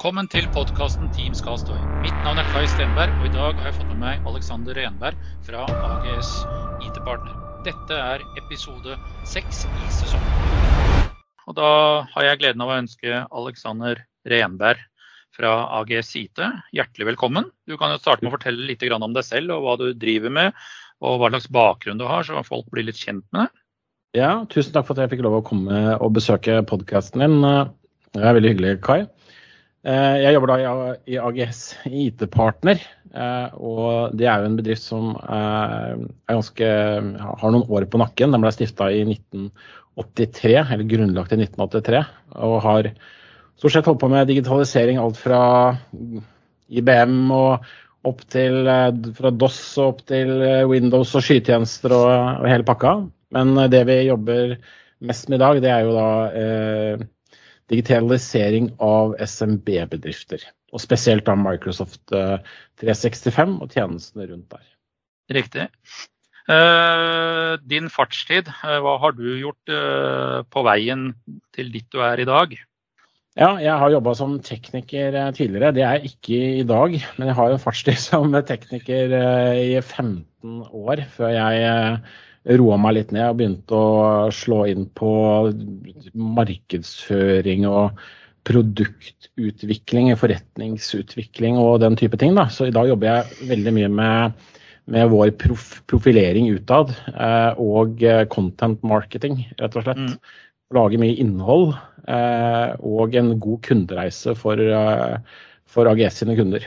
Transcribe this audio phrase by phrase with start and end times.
[0.00, 1.76] Velkommen til podkasten Team Skastøy.
[2.00, 5.26] Mitt navn er Kai Stenberg, og i dag har jeg fått med meg Alexander Renberg
[5.44, 6.30] fra AGS
[6.86, 7.34] IT-partner.
[7.66, 8.96] Dette er episode
[9.28, 11.12] seks i sesongen.
[11.44, 11.68] Og da
[12.14, 14.00] har jeg gleden av å ønske Alexander
[14.32, 14.80] Renberg
[15.36, 15.52] fra
[15.82, 16.40] AGS IT
[16.72, 17.52] hjertelig velkommen.
[17.68, 20.32] Du kan jo starte med å fortelle litt om deg selv og hva du driver
[20.32, 20.56] med,
[21.04, 23.64] og hva slags bakgrunn du har, så folk blir litt kjent med deg.
[24.24, 27.42] Ja, tusen takk for at jeg fikk lov å komme og besøke podkasten din.
[28.16, 29.02] Det er veldig hyggelig, Kai.
[29.80, 32.80] Eh, jeg jobber da i AGS IT-partner,
[33.16, 36.72] eh, og det er jo en bedrift som er ganske,
[37.40, 38.34] har noen år på nakken.
[38.34, 42.02] Den ble stifta i 1983, eller grunnlagt i 1983,
[42.44, 42.90] og har
[43.56, 45.40] stort sett holdt på med digitalisering alt fra
[46.68, 47.70] IBM og
[48.10, 50.34] opp til eh, fra DOS og opp til
[50.68, 52.98] Windows og skytjenester og, og hele pakka.
[53.32, 54.58] Men det vi jobber
[55.08, 57.08] mest med i dag, det er jo da eh,
[57.70, 60.44] digitalisering av SMB-bedrifter.
[60.74, 64.64] Og spesielt av Microsoft 365 eh, og tjenestene rundt der.
[65.34, 65.68] Riktig.
[66.50, 69.74] Uh, din fartstid, uh, hva har du gjort
[70.50, 71.12] på veien
[71.54, 72.56] til dit du er i dag?
[73.38, 75.70] Ja, jeg har jobba som tekniker tidligere.
[75.76, 79.14] Det er jeg ikke i dag, men jeg har en fartstid som tekniker
[79.54, 81.70] i 15 år før jeg
[82.48, 85.10] roa meg litt ned og begynte å slå inn på
[86.38, 88.00] markedsføring og
[88.48, 92.32] produktutvikling, forretningsutvikling og den type ting.
[92.38, 92.48] Da.
[92.48, 94.46] Så i dag jobber jeg veldig mye med,
[94.90, 100.00] med vår prof, profilering utad eh, og eh, content marketing, rett og slett.
[100.00, 100.16] Mm.
[100.72, 101.74] Lage mye innhold
[102.08, 106.64] eh, og en god kundereise for, eh, for AGS sine kunder.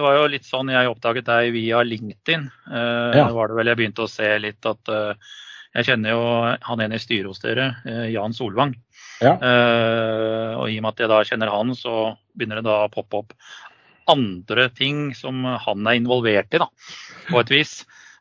[0.00, 2.46] Det var jo litt sånn jeg oppdaget deg via LinkedIn.
[2.72, 3.26] Uh, ja.
[3.36, 5.34] var det vel jeg begynte å se litt at uh,
[5.76, 6.22] jeg kjenner jo
[6.64, 8.72] han ene i styret hos dere, uh, Jan Solvang.
[9.20, 9.34] Ja.
[9.36, 13.18] og i og med at jeg da kjenner han, så begynner det da å poppe
[13.18, 13.34] opp
[14.08, 16.70] andre ting som han er involvert i, da,
[17.26, 17.74] på et vis.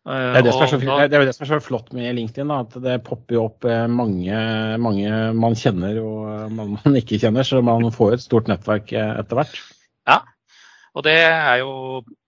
[0.03, 2.59] Det er, det, så, det er, jo det som er så flott med LinkedIn, da,
[2.67, 4.43] at det popper jo opp mange,
[4.83, 9.39] mange man kjenner og man, man ikke kjenner, så man får et stort nettverk etter
[9.39, 9.61] hvert.
[10.97, 11.71] Og det er jo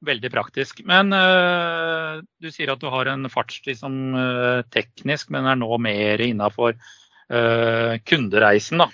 [0.05, 0.83] veldig praktisk.
[0.87, 5.69] Men uh, du sier at du har en fartstid som uh, teknisk, men er nå
[5.81, 8.83] mer innafor uh, kundereisen.
[8.83, 8.89] da.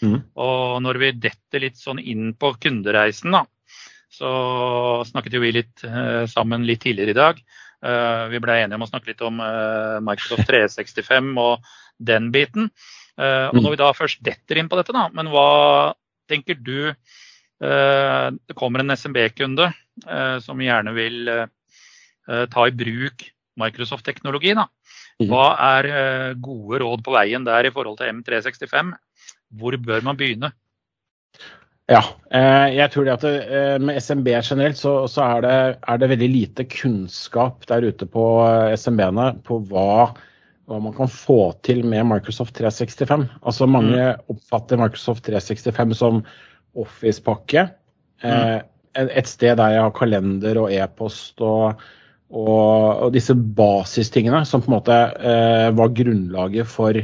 [0.00, 0.20] Mm.
[0.40, 3.44] Og når vi detter litt sånn inn på kundereisen, da,
[4.10, 4.30] så
[5.08, 5.82] snakket jo vi litt
[6.32, 7.42] sammen litt tidligere i dag.
[8.32, 9.38] vi ble enige om å snakke litt om
[10.04, 11.68] Microsoft 365 og
[12.10, 12.70] den biten.
[13.20, 15.94] og når vi da først detter inn på dette, da, men hva
[16.32, 16.90] tenker du
[17.60, 19.66] det kommer en SMB-kunde
[20.08, 23.26] eh, som gjerne vil eh, ta i bruk
[23.60, 24.54] Microsoft-teknologi.
[24.56, 25.28] Mhm.
[25.28, 25.90] Hva er
[26.40, 28.94] gode råd på veien der i forhold til M365?
[29.60, 30.52] Hvor bør man begynne?
[31.90, 32.00] Ja,
[32.70, 36.64] jeg tror det at med SMB generelt så, så er, det, er, det, veldig lite
[36.70, 38.24] kunnskap der ute på
[38.78, 40.12] SMB-ene på hva,
[40.70, 43.26] hva, man kan få til med Microsoft 365.
[43.42, 44.22] Altså Mange mm.
[44.30, 46.22] oppfatter Microsoft 365 som
[46.78, 47.66] Office-pakke.
[48.22, 48.68] Mm.
[49.00, 51.80] Et sted der jeg har kalender og e-post og,
[52.30, 56.98] og, og, disse basistingene som på en måte eh, var grunnlaget for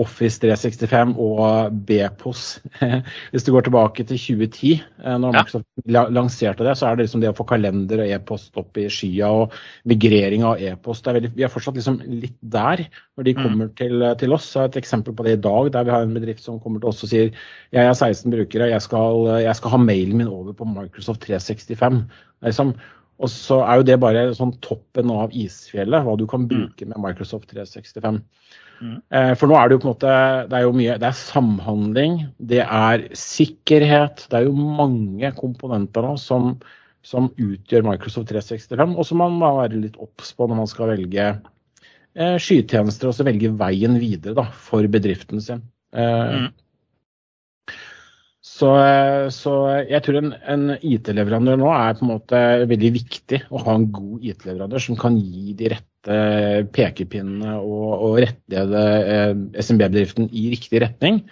[0.00, 2.42] Office 365 og Bpos.
[3.32, 4.70] Hvis du går tilbake til 2010,
[5.04, 5.66] eh, når Microsoft
[6.16, 9.28] lanserte det, så er det liksom det å få kalender og e-post opp i skya
[9.42, 9.56] og
[9.92, 11.10] migrering av e-post.
[11.12, 13.42] Vi er fortsatt liksom litt der når de mm.
[13.42, 13.74] kommer mm.
[13.82, 14.48] til, til, oss.
[14.54, 16.80] Jeg har et eksempel på det i dag, der vi har en bedrift som kommer
[16.80, 17.28] til oss og sier
[17.72, 22.02] jeg er 16 brukere, jeg skal, jeg skal ha mailen min over på Microsoft 365.
[22.48, 22.72] Liksom,
[23.22, 26.50] og så er jo det bare sånn toppen av isfjellet, hva du kan mm.
[26.50, 28.22] bruke med Microsoft 365.
[28.82, 28.94] Mm.
[29.14, 30.12] Eh, for nå er det jo på en måte
[30.50, 34.24] Det er jo mye Det er samhandling, det er sikkerhet.
[34.26, 36.56] Det er jo mange komponenter nå som,
[37.06, 40.90] som utgjør Microsoft 365, og som man må være litt obs på når man skal
[40.96, 45.62] velge eh, skytjenester og så velge veien videre da, for bedriften sin.
[45.94, 46.50] Eh, mm.
[48.42, 49.54] Så, eh, så,
[49.86, 53.88] jeg tror en, en IT-leverandør nå er på en måte veldig viktig å ha en
[53.94, 58.82] god IT-leverandør som kan gi de rette pekepinnene og, og rettlede
[59.14, 59.32] eh,
[59.62, 61.22] SMB-bedriften i riktig retning.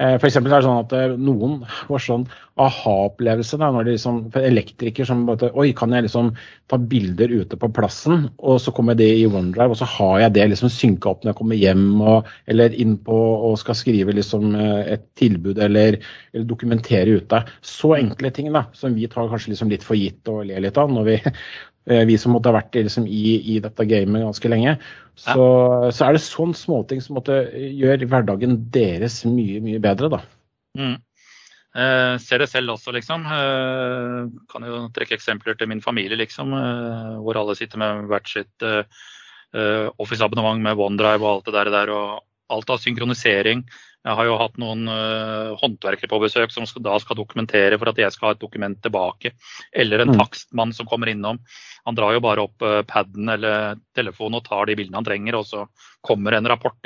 [0.00, 2.22] Eh, for er det sånn at eh, noen får sånn
[2.60, 6.30] aha-opplevelse når de liksom, for elektriker som bare Oi, kan jeg liksom
[6.72, 10.34] ta bilder ute på plassen, og så kommer det i OneDrive, og så har jeg
[10.38, 13.18] det liksom synka opp når jeg kommer hjem og, eller inn på
[13.50, 16.00] og skal skrive liksom et tilbud eller,
[16.32, 17.42] eller dokumentere ute.
[17.60, 20.80] Så enkle ting da, som vi tar kanskje liksom litt for gitt og ler litt
[20.80, 21.69] av når vi Eh,
[22.06, 24.76] vi som måtte ha vært liksom, i, i, dette gamet ganske lenge.
[25.18, 25.92] Så, ja.
[25.92, 30.20] så er det sånn småting som måtte gjøre hverdagen deres mye, mye bedre, da.
[30.78, 30.98] Mm.
[31.70, 33.26] Eh, ser det selv også, liksom.
[33.30, 36.54] Eh, kan jo trekke eksempler til min familie, liksom.
[36.56, 38.82] Eh, hvor alle sitter med hvert sitt eh,
[39.54, 41.70] eh, Office-abonnement med OneDrive og alt det der.
[41.76, 43.62] der og alt av synkronisering.
[44.00, 47.90] Jeg har jo hatt noen uh, håndverkere på besøk som skal, da skal dokumentere for
[47.90, 49.34] at jeg skal ha et dokument tilbake.
[49.76, 50.18] Eller en mm.
[50.22, 51.42] takstmann som kommer innom.
[51.84, 55.36] Han drar jo bare opp uh, paden eller telefonen og tar de bildene han trenger,
[55.36, 55.66] og så
[56.06, 56.80] kommer en rapport.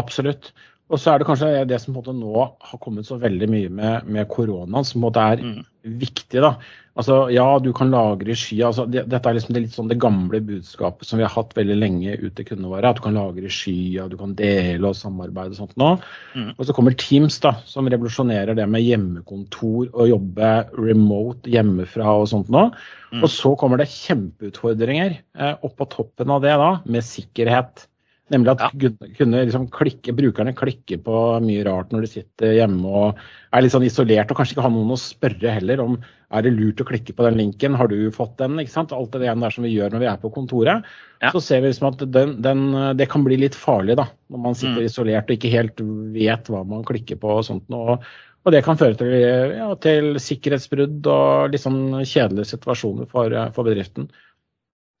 [0.00, 0.54] Absolutt.
[0.90, 4.28] Og så er det kanskje det som nå har kommet så veldig mye med, med
[4.28, 5.60] koronaen, som er mm.
[6.02, 6.42] viktig.
[6.42, 6.56] da.
[6.92, 8.58] Altså, Ja, du kan lagre i sky.
[8.66, 11.54] Altså, det, dette er liksom det, litt sånn det gamle budskapet som vi har hatt
[11.56, 12.90] veldig lenge ute i kundene våre.
[12.90, 15.94] At du kan lagre i sky, og du kan dele og samarbeide og sånt nå.
[16.36, 16.50] Mm.
[16.58, 22.28] Og så kommer Teams, da, som revolusjonerer det med hjemmekontor og jobbe remote hjemmefra og
[22.34, 22.66] sånt nå.
[23.14, 23.22] Mm.
[23.22, 27.86] Og så kommer det kjempeutfordringer eh, oppå toppen av det da, med sikkerhet.
[28.32, 28.90] Nemlig at ja.
[29.18, 33.20] kunne liksom klikke, brukerne klikker på mye rart når de sitter hjemme og
[33.52, 35.98] er litt sånn isolert og kanskje ikke har noen å spørre heller om
[36.32, 38.56] er det lurt å klikke på den linken, har du fått den?
[38.62, 38.94] ikke sant?
[38.96, 40.88] Alt det der som vi gjør når vi er på kontoret.
[41.20, 41.28] Ja.
[41.34, 42.64] Så ser vi liksom at den, den,
[42.96, 44.88] det kan bli litt farlig da, når man sitter mm.
[44.88, 45.84] isolert og ikke helt
[46.16, 47.68] vet hva man klikker på og sånt.
[47.76, 48.08] Og,
[48.42, 49.12] og det kan føre til,
[49.58, 54.08] ja, til sikkerhetsbrudd og litt sånn kjedelige situasjoner for, for bedriften.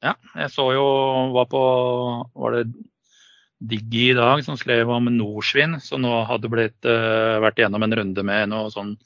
[0.02, 0.86] Ja, jeg så jo
[1.32, 1.62] var på
[2.34, 2.66] var det
[3.70, 7.96] Diggi i dag som skrev om Norsvin, som nå hadde blitt, uh, vært gjennom en
[8.00, 8.96] runde med noe sånn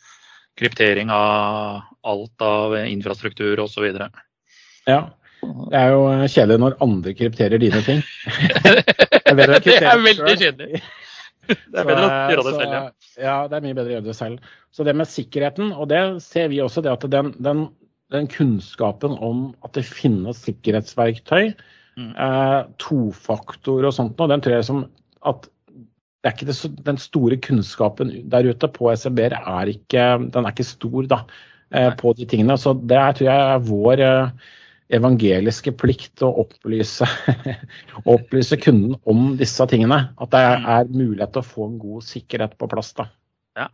[0.56, 3.90] kryptering av alt av infrastruktur osv.
[4.88, 5.00] Ja.
[5.46, 8.00] Det er jo kjedelig når andre krypterer dine ting.
[8.64, 10.80] det er, det er veldig kjedelig.
[11.46, 12.82] Det er bedre å gjøre det selv, ja.
[13.20, 14.52] Ja, det er mye bedre å gjøre det selv.
[14.74, 17.66] Så det med sikkerheten, og det ser vi også, det at den, den,
[18.14, 21.52] den kunnskapen om at det finnes sikkerhetsverktøy,
[21.96, 22.12] Mm.
[22.12, 24.82] Eh, tofaktor og sånt noe, den tror jeg som
[25.26, 25.46] at
[26.26, 30.04] det er ikke det, den store kunnskapen der ute på SMB-er er ikke,
[30.34, 31.20] den er ikke stor da,
[31.70, 32.56] eh, på de tingene.
[32.58, 34.48] Så det er, tror jeg er vår eh,
[34.98, 37.06] evangeliske plikt å opplyse,
[38.16, 40.00] opplyse, kunden om disse tingene.
[40.18, 40.68] At det er, mm.
[40.74, 42.90] er, mulighet til å få en god sikkerhet på plass.
[42.98, 43.08] da.
[43.56, 43.68] Ja,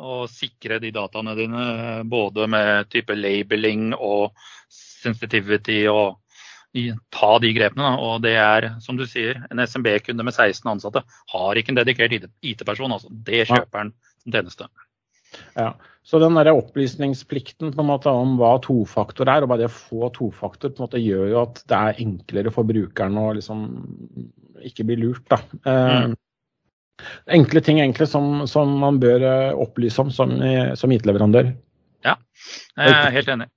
[0.00, 1.66] og sikre de dataene dine
[2.08, 4.32] både med type labeling og
[4.72, 6.16] sensitivity og
[7.14, 7.92] ta de grepene.
[8.02, 11.04] Og det er, som du sier, en SMB-kunde med 16 ansatte
[11.34, 12.94] har ikke en dedikert IT-person.
[12.94, 14.68] altså Det kjøper han som tjeneste.
[15.58, 19.68] Ja, Så den der opplysningsplikten på en måte om hva tofaktor er, og bare det
[19.68, 23.26] å få tofaktor, på en måte gjør jo at det er enklere for brukeren å
[23.36, 23.66] liksom
[24.64, 25.26] ikke bli lurt.
[25.28, 25.42] da.
[25.68, 26.16] Eh, mm.
[27.36, 30.32] Enkle ting enkle som, som, man bør eh, opplyse om som,
[30.80, 31.52] som IT-leverandør.
[32.06, 32.16] Ja,
[32.78, 33.50] jeg er helt enig.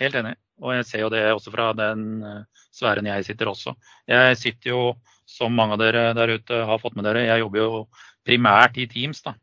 [0.00, 0.34] Helt enig.
[0.62, 3.74] Og jeg ser jo det også fra den eh, sfæren jeg sitter også.
[4.08, 4.82] Jeg sitter jo,
[5.28, 7.82] som mange av dere der ute har fått med dere, jeg jobber jo
[8.26, 9.22] primært i Teams.
[9.24, 9.34] da.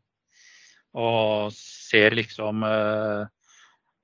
[0.96, 3.26] Og ser liksom uh,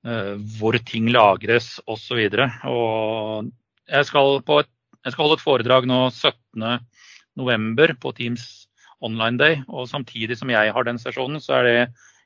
[0.06, 2.20] uh, hvor ting lagres osv.
[2.70, 3.50] Og,
[3.86, 4.70] jeg skal, et,
[5.04, 7.96] jeg skal holde et foredrag nå 17.11.
[8.02, 8.66] på Teams
[9.00, 9.62] Online Day.
[9.68, 11.78] Og samtidig som jeg har den sesjonen, så er det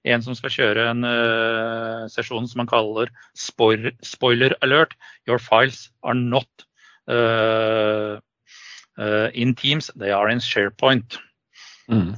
[0.08, 4.96] en som skal kjøre en uh, sesjon som man kaller spoiler, spoiler, alert.
[5.28, 6.48] Your files are not
[7.10, 8.16] uh,
[8.96, 11.18] uh, in Teams, they are in SharePoint.
[11.90, 12.16] Mm.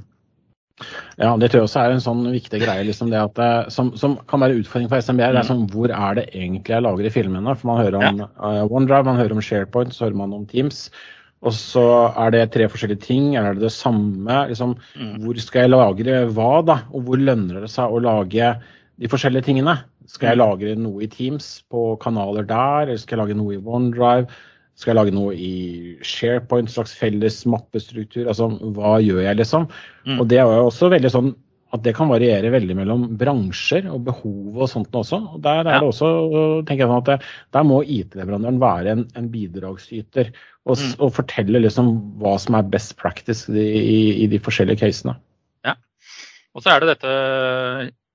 [1.20, 3.38] Ja, det tror jeg også er en sånn viktig greie liksom det at,
[3.70, 5.20] som, som, kan være utfordring for SMB.
[5.22, 7.54] Det er sånn, Hvor er det egentlig jeg lagrer filmene?
[7.58, 8.30] For Man hører om ja.
[8.66, 10.88] OneDrive, man hører om SharePoint, så hører man om Teams.
[11.42, 11.84] Og så
[12.22, 13.32] er det tre forskjellige ting.
[13.36, 14.36] Er det det samme?
[14.50, 15.16] Liksom, mm.
[15.24, 16.78] Hvor skal jeg lagre hva, da?
[16.94, 18.52] Og hvor lønner det seg å lage
[19.02, 19.80] de forskjellige tingene?
[20.06, 20.42] Skal jeg mm.
[20.44, 24.30] lagre noe i Teams på kanaler der, eller skal jeg lage noe i OneDrive?
[24.78, 25.54] Skal jeg lage noe i
[26.06, 28.28] SharePoint, slags felles mappestruktur?
[28.30, 29.66] Altså, hva gjør jeg, liksom?
[30.06, 30.20] Mm.
[30.22, 31.34] Og det er jo også veldig sånn
[31.72, 35.18] at det kan variere veldig mellom bransjer og behov og sånt også.
[35.36, 36.08] Og der er det også,
[36.68, 40.90] tenker jeg sånn at det, der må IT-leverandøren være en, en bidragsyter og, mm.
[40.98, 45.16] og, fortelle liksom hva som er best practice i, i, i de forskjellige casene.
[45.64, 45.78] Ja.
[46.52, 47.14] Og så er det dette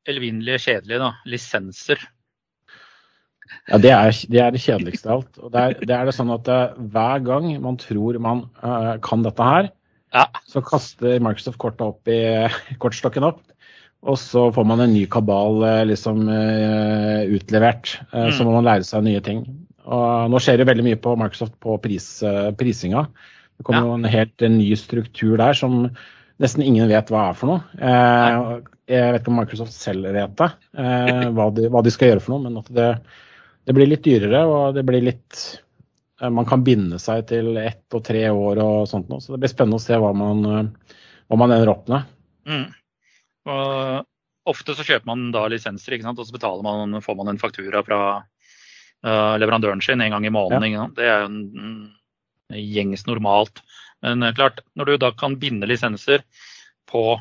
[0.08, 1.12] elvinnelige kjedelige, da.
[1.28, 2.06] Lisenser.
[3.68, 5.42] Ja, det er, det er, det kjedeligste av alt.
[5.42, 8.96] Og det er, det er det sånn at uh, hver gang man tror man uh,
[9.04, 9.72] kan dette her,
[10.16, 10.26] ja.
[10.48, 12.20] Så kaster Microsoft kortet opp i
[12.82, 13.42] kortstokken opp.
[14.08, 17.98] Og så får man en ny kabal eh, liksom uh, utlevert.
[18.14, 18.30] Mm.
[18.36, 19.42] Så må man lære seg nye ting.
[19.88, 22.06] Og nå skjer det veldig mye på Microsoft på pris,
[22.60, 23.06] prisinga.
[23.58, 23.96] Det kommer ja.
[23.96, 25.86] en helt ny struktur der som
[26.44, 27.62] nesten ingen vet hva er for noe.
[27.80, 30.50] jeg vet ikke om Microsoft selv vet det,
[31.34, 32.44] hva de, hva, de, skal gjøre for noe.
[32.44, 32.90] Men at det,
[33.64, 35.67] det blir litt dyrere, og det blir litt Eh,
[36.22, 39.22] man kan binde seg til ett og tre år og sånt noe.
[39.22, 40.96] Så det blir spennende å se hva man, eh,
[41.30, 42.08] hva man ender opp med.
[42.50, 42.66] Mm.
[43.48, 44.08] Og,
[44.48, 46.20] ofte så kjøper man da lisenser, ikke sant?
[46.20, 50.72] og så man, får man en faktura fra uh, leverandøren sin en gang i måneden.
[50.72, 50.86] Ja.
[50.96, 51.42] Det er jo en,
[52.54, 53.60] en gjengs normalt.
[54.06, 56.24] Men klart, når du da kan binde lisenser
[56.88, 57.20] på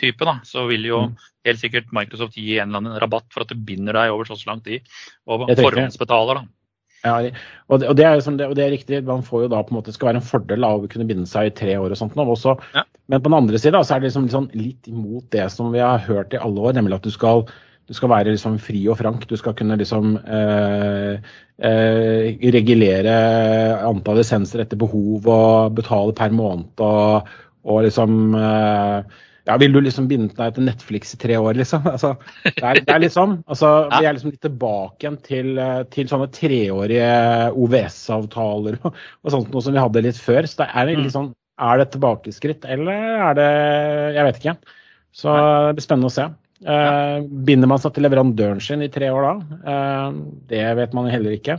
[0.00, 1.14] type, da, så vil jo mm.
[1.46, 4.38] helt sikkert Microsoft gi en eller annen rabatt for at du binder deg over så
[4.50, 4.82] lang tid,
[5.30, 6.42] og forhåndsbetaler.
[6.42, 6.63] da.
[7.04, 7.18] Ja,
[7.68, 9.02] og det, og, det liksom, og det, er riktig.
[9.04, 11.06] Man får jo da på en måte, Det skal være en fordel av å kunne
[11.08, 12.16] binde seg i tre år og sånt.
[12.16, 12.84] Også, ja.
[13.12, 15.82] Men på den andre sida så er det liksom, liksom, litt imot det som vi
[15.84, 17.44] har hørt i alle år, nemlig at du skal,
[17.84, 19.26] du skal være liksom fri og frank.
[19.28, 21.20] Du skal kunne liksom eh,
[21.60, 23.18] eh, regulere
[23.84, 27.28] antall lisenser etter behov og betale per måned og,
[27.68, 31.84] og liksom eh, ja, Vil du liksom binde deg til Netflix i tre år, liksom?
[31.94, 33.38] Altså, det, er, det er litt sånn.
[33.44, 34.00] Altså, ja.
[34.00, 37.10] Vi er liksom litt tilbake igjen til, eh, til sånne treårige
[37.52, 40.48] OVS-avtaler og, og, sånt noe som vi hadde litt før.
[40.48, 41.10] Så det er litt mm.
[41.12, 41.32] sånn
[41.64, 43.50] Er det et tilbakeskritt, eller er det
[44.16, 44.56] Jeg vet ikke.
[45.14, 46.30] Så det blir spennende å se.
[46.64, 49.58] Uh, binder man seg til leverandøren sin i tre år da?
[49.68, 50.16] Uh,
[50.48, 51.58] det vet man heller ikke.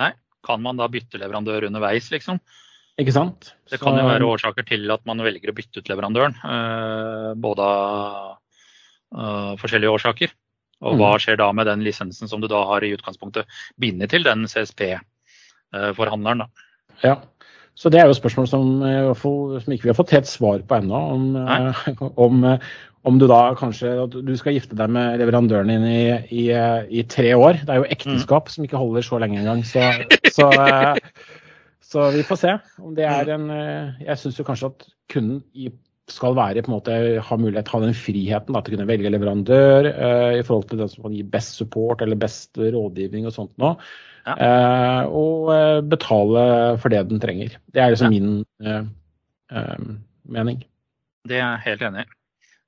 [0.00, 0.12] Nei.
[0.44, 2.38] Kan man da bytte leverandør underveis, liksom?
[3.00, 3.50] Ikke sant?
[3.70, 6.36] Det kan jo være årsaker til at man velger å bytte ut leverandøren.
[6.46, 8.36] Eh, både av
[9.14, 10.34] uh, forskjellige årsaker.
[10.84, 11.22] Og hva mm.
[11.24, 16.44] skjer da med den lisensen som du da har i utgangspunktet bindet til den CSP-forhandleren?
[16.44, 16.48] da.
[17.02, 17.14] ja,
[17.74, 18.66] så det er jo et spørsmål som,
[19.18, 20.98] som ikke vi har fått helt svar på ennå.
[21.14, 21.24] Om,
[22.26, 22.44] om,
[23.06, 26.44] om, du da kanskje du skal gifte deg med leverandøren din i, i,
[27.00, 27.62] i tre år.
[27.64, 28.54] Det er jo ekteskap mm.
[28.54, 29.64] som ikke holder så lenge engang.
[29.66, 29.82] Så,
[30.36, 30.50] så
[31.94, 35.44] Så vi får se om det er en eh, Jeg syns jo kanskje at kunden
[36.10, 39.12] skal være på en måte, ha mulighet ha den friheten da, til å kunne velge
[39.14, 43.32] leverandør uh, i forhold til den som kan gi best support eller best rådgivning og
[43.32, 43.70] sånt nå.
[44.26, 44.34] Ja.
[44.36, 46.42] Uh, og uh, betale
[46.82, 47.56] for det den trenger.
[47.72, 48.20] Det er liksom ja.
[48.20, 49.72] min
[50.28, 50.60] mening.
[51.24, 52.12] Det er jeg helt enig i.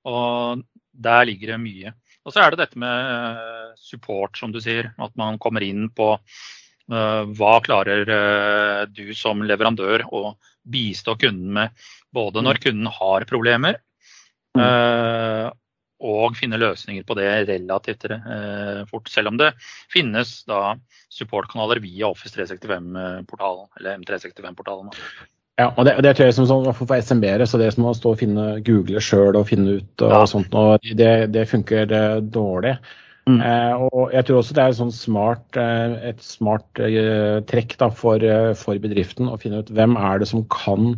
[0.09, 0.65] Og
[0.97, 1.93] der ligger det mye.
[2.25, 4.95] Og så er det dette med support, som du sier.
[4.97, 10.23] At man kommer inn på Eh, hva klarer eh, du som leverandør å
[10.63, 13.79] bistå kunden med, både når kunden har problemer
[14.57, 14.63] mm.
[14.63, 15.49] eh,
[16.07, 18.05] og finne løsninger på det relativt
[18.91, 19.55] fort, selv om det
[19.89, 20.75] finnes da
[21.09, 24.93] supportkanaler via Office 365-portalen, eller M365-portalen.
[25.57, 28.13] Ja, og det, det, tror jeg som sånn, for SMB-ere, så det som å stå
[28.13, 30.21] og finne, google sjøl og finne ut og ja.
[30.29, 32.77] sånt, og det, det funker dårlig.
[33.27, 33.41] Mm.
[33.43, 37.89] Eh, og jeg tror også det er sånn smart, eh, et smart eh, trekk da,
[37.91, 40.95] for, eh, for, bedriften å finne ut hvem er det som kan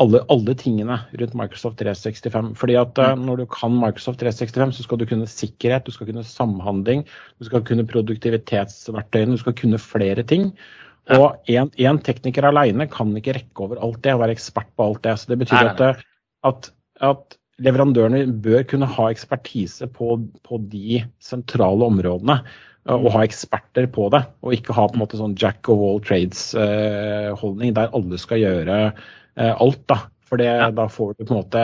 [0.00, 2.50] alle, alle tingene rundt Microsoft 365.
[2.58, 6.10] Fordi at eh, Når du kan Microsoft 365, så skal du kunne sikkerhet, du skal
[6.10, 7.06] kunne samhandling,
[7.38, 10.50] du skal kunne produktivitetsverktøyene, du skal kunne flere ting.
[11.14, 15.06] Og én tekniker alene kan ikke rekke over alt det og være ekspert på alt
[15.06, 15.14] det.
[15.16, 16.02] Så det betyr at,
[16.44, 22.40] at, at leverandørene bør kunne ha ekspertise på, på de sentrale områdene.
[22.88, 25.82] Eh, og ha eksperter på det, og ikke ha på en måte sånn jack of
[25.84, 29.84] all trades-holdning der alle skal gjøre eh, alt.
[29.90, 30.04] da.
[30.28, 30.70] For det, ja.
[30.76, 31.60] da får du på en måte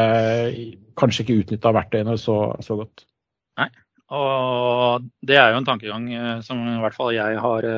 [0.97, 3.05] kanskje ikke utnytta verktøyene så, så, godt.
[3.61, 3.67] Nei,
[4.17, 7.69] og det er jo en tankegang eh, som i hvert fall jeg har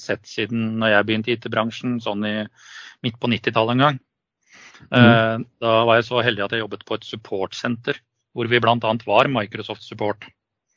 [0.00, 2.36] sett siden når jeg begynte i IT-bransjen, sånn i,
[3.04, 4.00] midt på 90-tallet en gang.
[4.88, 5.44] Mm.
[5.62, 7.98] Da var jeg så heldig at jeg jobbet på et supportsenter
[8.36, 8.92] hvor vi bl.a.
[9.06, 10.26] var Microsoft Support.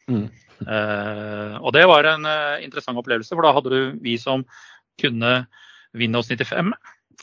[0.10, 0.28] Mm.
[0.64, 4.46] Uh, og det var en uh, interessant opplevelse, for da hadde du vi som
[5.02, 5.34] kunne
[5.98, 6.74] Windows 95,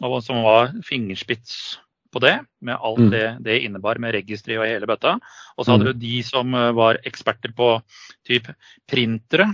[0.06, 3.10] og som var fingerspits på det, med alt mm.
[3.14, 5.16] det det innebar med registri og hele bøtta.
[5.56, 5.90] Og så hadde mm.
[5.90, 7.72] du de som var eksperter på
[8.26, 8.54] type
[8.90, 9.46] printere.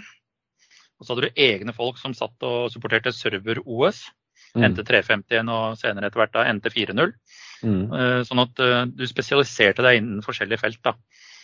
[0.96, 4.06] Og så hadde du egne folk som satt og supporterte server-OS.
[4.54, 4.70] Mm.
[4.70, 7.12] NT 350 og senere etter hvert da NT 4.0.
[7.66, 7.82] Mm.
[7.92, 10.80] Eh, sånn at eh, du spesialiserte deg innen forskjellige felt.
[10.84, 10.94] da.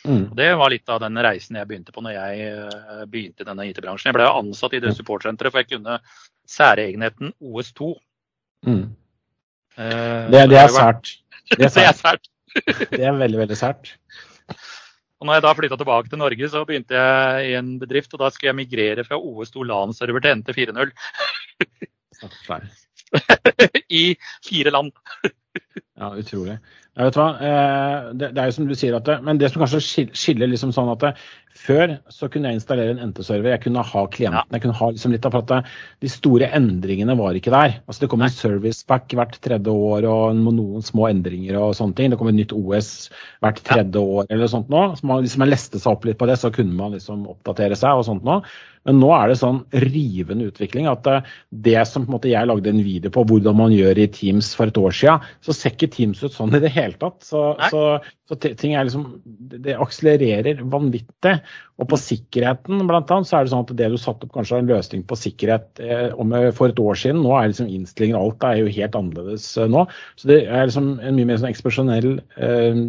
[0.03, 0.25] Mm.
[0.37, 3.69] Det var litt av den reisen jeg begynte på når jeg eh, begynte i denne
[3.71, 4.11] IT-bransjen.
[4.11, 6.01] Jeg ble ansatt i det supportsenteret, for jeg kunne
[6.49, 7.95] særegenheten OS2.
[8.67, 8.85] Mm.
[9.77, 11.17] det, det, er sært.
[11.57, 12.29] Det er sært.
[12.93, 13.95] det er veldig, veldig sært.
[15.23, 18.25] Og når jeg da flytta tilbake til Norge, så begynte jeg i en bedrift, og
[18.25, 20.91] da skulle jeg migrere fra OS2 LAN-server til NT 4.0.
[23.91, 24.93] I fire land.
[25.99, 26.59] Ja, utrolig.
[26.93, 27.29] Ja, vet du hva?
[27.41, 30.51] Eh, det, det, er jo som du sier at det, Men det som kanskje skiller
[30.51, 31.13] liksom sånn at det,
[31.63, 34.57] før så kunne jeg installere en NT-server, jeg kunne ha klienten.
[34.57, 35.53] Jeg kunne ha liksom litt av at
[36.03, 37.79] De store endringene var ikke der.
[37.87, 42.13] Altså Det kom en serviceback hvert tredje år og noen små endringer og sånne ting.
[42.13, 42.91] Det kom et nytt OS
[43.45, 44.85] hvert tredje år eller sånt nå.
[44.99, 47.79] Så man, hvis man leste seg opp litt på det, så kunne man liksom oppdatere
[47.79, 48.41] seg og sånt nå.
[48.89, 51.07] Men nå er det sånn rivende utvikling at
[51.51, 54.51] det som på en måte jeg lagde en video på hvordan man gjør i Teams
[54.59, 57.19] for et år siden, så ser ikke Teams ut sånn i det hele tatt.
[57.27, 57.41] Så,
[57.73, 57.83] så,
[58.31, 59.07] så ting er liksom
[59.63, 61.35] Det akselererer vanvittig.
[61.83, 64.61] Og på sikkerheten blant annet, så er det sånn at det du satte opp kanskje
[64.63, 68.61] en løsning på sikkerhet eh, for et år siden, nå er liksom innstillingen alt er
[68.61, 69.87] jo helt annerledes eh, nå.
[70.21, 72.85] Så det er liksom en mye mer sånn eksplosjonell eh,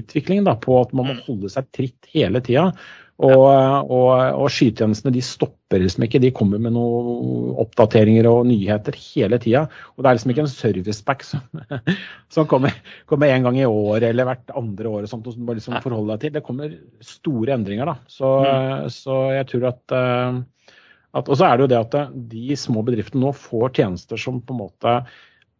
[0.00, 1.26] utvikling da, på at man må mm.
[1.28, 2.70] holde seg tritt hele tida.
[3.18, 3.44] Og,
[3.90, 6.20] og, og skytjenestene de stopper liksom ikke.
[6.22, 9.64] De kommer med noen oppdateringer og nyheter hele tida.
[9.96, 11.64] Og det er liksom ikke en serviceback som,
[12.34, 12.76] som kommer,
[13.10, 15.80] kommer, en gang i året eller hvert andre år og sånt, og som bare liksom
[15.82, 16.36] forholder deg til.
[16.36, 17.96] Det kommer store endringer, da.
[18.06, 18.86] Så, mm.
[18.94, 20.76] så jeg tror at, eh,
[21.18, 24.38] at Og så er det jo det at de små bedriftene nå får tjenester som
[24.38, 24.98] på en måte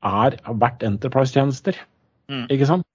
[0.07, 1.83] er vært enterprise-tjenester.
[2.31, 2.47] Mm.
[2.55, 2.87] Ikke sant?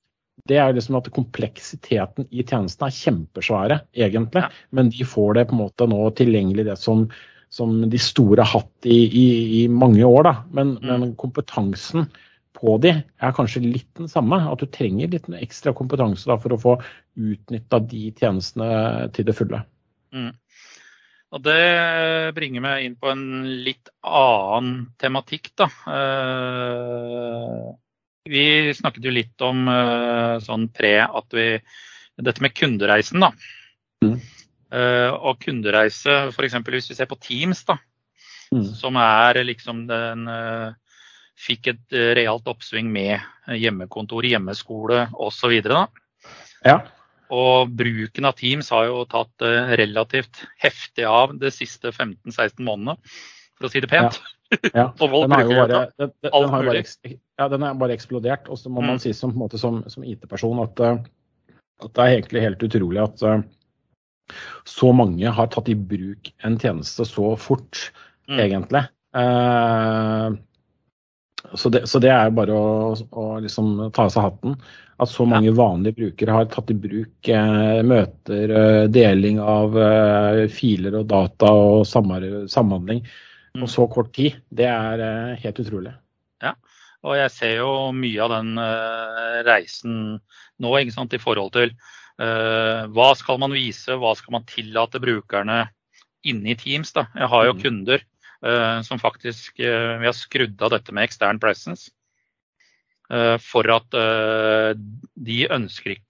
[0.49, 4.43] Det er liksom at kompleksiteten i tjenestene er kjempesvære, egentlig.
[4.75, 7.05] Men de får det på en måte nå tilgjengelig, det som,
[7.53, 9.25] som de store har hatt i, i,
[9.61, 10.23] i, mange år.
[10.27, 10.35] da.
[10.51, 10.93] Men, mm.
[10.99, 12.09] men, kompetansen
[12.53, 14.41] på de er kanskje litt den samme.
[14.51, 16.77] At du trenger litt ekstra kompetanse da, for å få
[17.15, 19.63] utnytta de tjenestene til det fulle.
[20.13, 20.33] Mm.
[21.33, 23.23] Og Det bringer meg inn på en
[23.65, 25.53] litt annen tematikk.
[25.57, 25.69] da.
[25.89, 27.71] Eh,
[28.29, 31.47] vi snakket jo litt om uh, sånn pre at vi
[32.13, 33.31] Dette med kundereisen, da.
[34.05, 34.19] Mm.
[34.69, 36.59] Uh, og kundereise, f.eks.
[36.67, 37.79] hvis vi ser på Teams, da.
[38.53, 38.67] Mm.
[38.77, 40.75] Som er liksom den uh,
[41.33, 43.17] Fikk et realt oppsving med
[43.57, 45.55] hjemmekontor, hjemmeskole osv.
[46.61, 46.75] Ja.
[47.33, 49.41] Og bruken av Teams har jo tatt
[49.73, 52.95] relativt heftig av de siste 15-16 månedene,
[53.63, 54.19] for å si det pent.
[54.19, 54.33] Ja.
[54.73, 56.83] Ja, den, har jo bare, den, den, har bare,
[57.37, 58.49] ja, den bare eksplodert.
[58.51, 58.91] Og så må mm.
[58.91, 61.03] man si som, som, som IT-person at, eh,
[61.83, 63.41] at, det er egentlig helt utrolig at uh,
[64.67, 67.89] så mange har tatt i bruk en tjeneste så fort,
[68.29, 68.39] mm.
[68.39, 68.85] egentlig.
[69.15, 70.29] Eh,
[71.53, 74.55] så, det, så, det, er bare å, å liksom ta av seg hatten.
[75.01, 78.53] At så mange vanlige brukere har tatt i bruk eh, møter,
[78.93, 79.75] deling av
[80.53, 83.01] filer og data og samhandling
[83.59, 84.39] på så kort tid.
[84.49, 85.93] Det er uh, helt utrolig.
[86.43, 86.55] Ja,
[87.05, 89.99] og jeg ser jo mye av den uh, reisen
[90.63, 95.01] nå ikke sant, i forhold til uh, hva skal man vise, hva skal man tillate
[95.03, 95.67] brukerne
[96.25, 96.93] inne i Teams.
[96.95, 97.07] Da.
[97.19, 97.63] Jeg har jo mm.
[97.67, 98.09] kunder
[98.83, 101.93] som faktisk Vi har skrudd av dette med ekstern presence.
[103.39, 103.95] For at
[105.15, 106.01] de ønsker,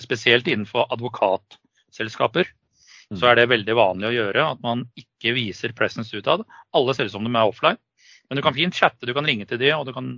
[0.00, 2.63] spesielt innenfor advokatselskaper, Mm.
[3.12, 6.44] Så er det veldig vanlig å gjøre at man ikke viser presence utad.
[6.74, 7.80] Alle ser ut som de er offline.
[8.28, 10.14] Men du kan fint chatte, du kan ringe til de, og du kan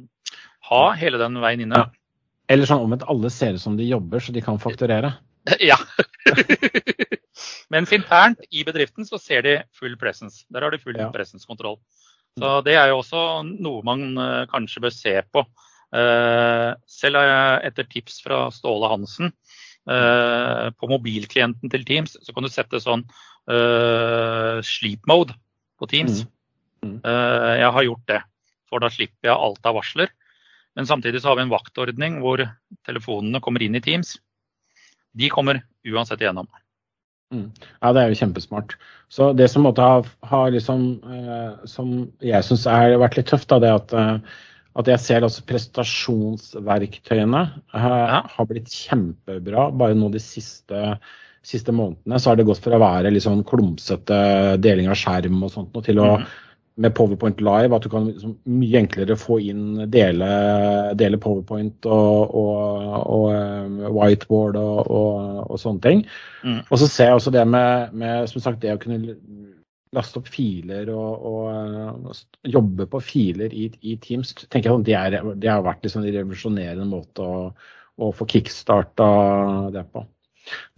[0.70, 1.86] ha hele den veien inne.
[2.50, 5.16] Eller sånn omvendt, alle ser ut som de jobber, så de kan fakturere.
[5.62, 5.76] Ja.
[7.70, 10.42] Mens internt i bedriften så ser de full presence.
[10.50, 11.06] Der har de full ja.
[11.14, 11.76] presence-kontroll.
[12.38, 15.44] Så det er jo også noe man uh, kanskje bør se på.
[15.94, 17.22] Uh, selv
[17.64, 19.30] etter tips fra Ståle Hansen,
[19.86, 23.04] på mobilklienten til Teams så kan du sette sånn
[23.50, 25.36] uh, sleep mode
[25.78, 26.24] på Teams.
[26.82, 26.90] Mm.
[26.90, 26.98] Mm.
[27.04, 28.20] Uh, jeg har gjort det,
[28.70, 30.12] for da slipper jeg alt av varsler.
[30.76, 32.42] Men samtidig så har vi en vaktordning hvor
[32.86, 34.16] telefonene kommer inn i Teams.
[35.16, 36.48] De kommer uansett igjennom.
[37.32, 37.48] Mm.
[37.80, 38.76] Ja, det er jo kjempesmart.
[39.08, 40.84] Så det som måtte ha, ha liksom,
[41.64, 43.94] som jeg syns har vært litt tøft, da, det at
[44.76, 47.42] at jeg ser altså prestasjonsverktøyene
[47.74, 48.22] uh, ja.
[48.28, 49.70] har blitt kjempebra.
[49.76, 50.98] Bare nå de siste,
[51.46, 54.18] siste, månedene så har det gått fra å være litt sånn klumsete
[54.62, 56.26] deling av skjerm og sånt til å mm.
[56.84, 60.28] med Powerpoint Live at du kan liksom, mye enklere få inn dele,
[61.00, 62.60] dele Powerpoint og, og,
[63.16, 66.04] og um, whiteboard og, og, sånne ting.
[66.44, 66.60] Mm.
[66.68, 69.00] Og så ser jeg også det med, med som sagt, det å kunne
[69.94, 74.96] laste opp filer og, og, og jobbe på filer i, i Teams, tenker jeg det,
[74.98, 77.46] er, det har vært liksom en revolusjonerende måte å,
[78.02, 79.06] å få kickstarta
[79.74, 80.04] det på.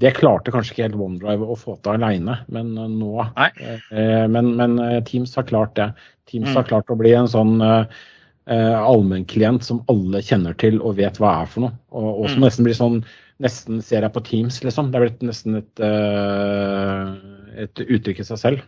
[0.00, 4.78] Det klarte kanskje ikke helt OneDrive å få til alene, men nå eh, men, men,
[4.80, 5.90] eh, Teams har klart det.
[6.30, 6.54] Teams mm.
[6.56, 7.98] har klart å bli en sånn eh,
[8.48, 11.76] eh, allmennklient som alle kjenner til og vet hva er for noe.
[11.92, 12.48] Og, og som mm.
[12.48, 13.00] nesten blir sånn
[13.38, 14.88] Nesten ser jeg på Teams, liksom.
[14.90, 17.12] Det er blitt nesten et, uh,
[17.54, 18.64] et uttrykk i seg selv.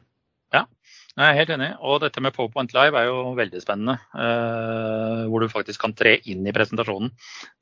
[1.21, 1.69] Jeg er helt enig.
[1.85, 3.99] Og dette med PowerPoint Live er jo veldig spennende.
[4.15, 7.13] Uh, hvor du faktisk kan tre inn i presentasjonen.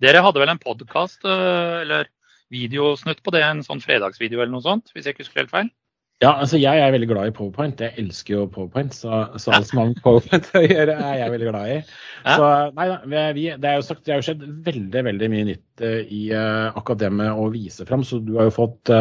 [0.02, 2.06] Dere hadde vel en podkast uh, eller
[2.54, 4.94] videosnutt på det, en sånn fredagsvideo eller noe sånt?
[4.94, 5.74] Hvis jeg ikke husker helt feil?
[6.22, 7.82] Ja, altså jeg er veldig glad i PowerPoint.
[7.82, 8.94] Jeg elsker jo PowerPoint.
[8.94, 9.10] Så,
[9.42, 11.76] så alt som har med PowerPoint å gjøre, er jeg veldig glad i.
[12.28, 12.88] Så nei
[13.34, 16.24] vi, det er jo sagt, det har jo skjedd veldig veldig mye nytt uh, i
[16.38, 18.06] akkurat det med å vise fram.
[18.06, 18.94] Så du har jo fått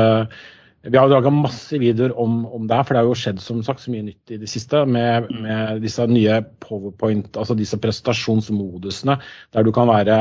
[0.88, 3.84] vi har laga masse videoer om, om, det, for det har jo skjedd som sagt
[3.84, 5.42] så mye nytt i det siste med, mm.
[5.44, 9.18] med disse nye powerpoint, altså disse prestasjonsmodusene,
[9.56, 10.20] der du kan være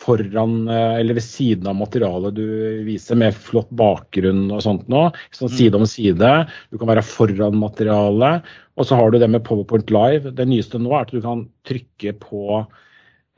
[0.00, 2.44] foran eh, eller ved siden av materialet du
[2.86, 5.06] viser, med flott bakgrunn og sånt nå.
[5.36, 6.34] Sånn side om side.
[6.72, 8.46] Du kan være foran materialet.
[8.80, 10.32] Og så har du det med Powerpoint Live.
[10.36, 12.62] Det nyeste nå er at du kan trykke på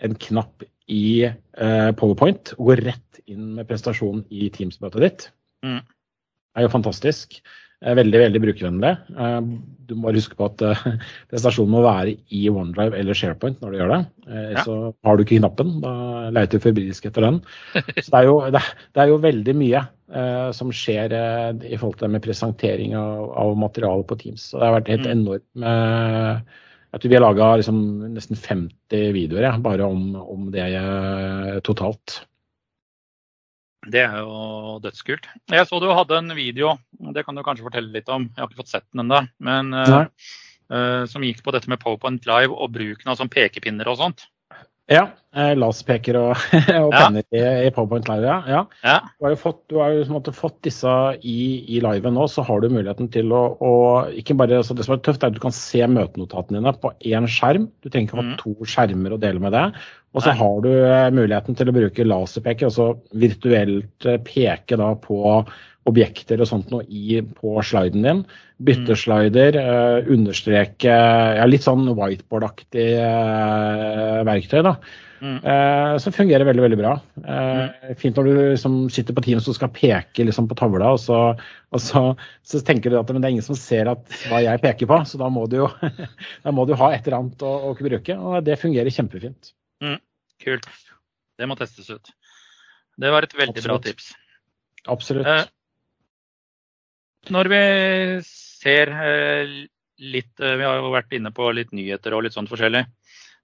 [0.03, 5.27] en knapp i eh, Powerpoint og gå rett inn med prestasjonen i Teams-møtet ditt.
[5.67, 5.83] Mm.
[6.57, 7.41] Er jo fantastisk.
[7.83, 8.91] Veldig veldig brukervennlig.
[9.19, 9.39] Eh,
[9.91, 10.83] du må huske på at eh,
[11.33, 14.01] prestasjonen må være i OneDrive eller SharePoint når du gjør det.
[14.29, 14.63] Eh, ja.
[14.67, 15.95] Så har du ikke knappen, da
[16.31, 17.41] leter du febrilsk etter den.
[17.99, 18.63] Så det er, jo, det,
[18.95, 19.85] det er jo veldig mye
[20.53, 21.09] som skjer
[21.65, 24.43] i forhold til det med presentering av, av materiale på Teams.
[24.51, 25.13] Så det har vært helt mm.
[25.15, 25.45] enormt.
[25.63, 26.51] Med,
[26.93, 27.79] jeg tror vi har laga liksom,
[28.13, 30.67] nesten 50 videoer ja, bare om, om det
[31.65, 32.19] totalt.
[33.91, 35.27] Det er jo dødskult.
[35.51, 36.77] Jeg så du hadde en video,
[37.15, 38.29] det kan du kanskje fortelle litt om.
[38.31, 39.25] Jeg har ikke fått sett den ennå.
[39.43, 43.99] Men uh, som gikk på dette med PowerPoint Live og bruken av sånn pekepinner og
[43.99, 44.29] sånt.
[44.93, 45.09] Ja.
[45.33, 46.43] Eh, laserpeker og,
[46.85, 48.59] og penner i, i, PowerPoint Live, ja.
[48.85, 48.97] ja.
[49.17, 50.93] Du har jo fått, du har jo fått disse
[51.25, 51.39] i,
[51.73, 53.73] i liven nå, så har du muligheten til å, å
[54.21, 56.93] ikke bare, altså Det som er tøft, er at du kan se møtenotatene dine på
[57.09, 57.71] én skjerm.
[57.81, 58.37] Du trenger ikke å ha mm.
[58.43, 59.65] to skjermer å dele med det.
[60.13, 64.93] Og så har du eh, muligheten til å bruke laserpeker, altså virtuelt eh, peke da
[65.01, 65.23] på
[65.89, 68.25] objekter og sånt noe i, på sliden din.
[68.63, 68.99] Bytte mm.
[68.99, 74.61] slider, uh, understreke ja, Litt sånn whiteboard-aktig uh, verktøy.
[74.69, 74.77] da.
[75.23, 75.37] Mm.
[75.39, 76.93] Uh, som fungerer veldig veldig bra.
[77.23, 80.99] Uh, fint når du liksom, sitter på Teams og skal peke liksom, på tavla, og,
[80.99, 81.19] så,
[81.71, 82.03] og så,
[82.43, 85.21] så, tenker du at det er ingen som ser at, hva jeg peker på, så
[85.23, 85.69] da må du jo
[86.59, 88.19] må du ha et eller annet å, å bruke.
[88.19, 89.55] Og det fungerer kjempefint.
[89.85, 90.01] Mm.
[90.43, 90.67] Kult.
[91.39, 92.13] Det må testes ut.
[92.99, 93.71] Det var et veldig Absolutt.
[93.71, 94.13] bra tips.
[94.91, 95.53] Absolutt.
[97.31, 97.61] Når vi
[98.27, 99.53] ser eh,
[100.03, 102.83] litt eh, Vi har jo vært inne på litt nyheter og litt sånn forskjellig.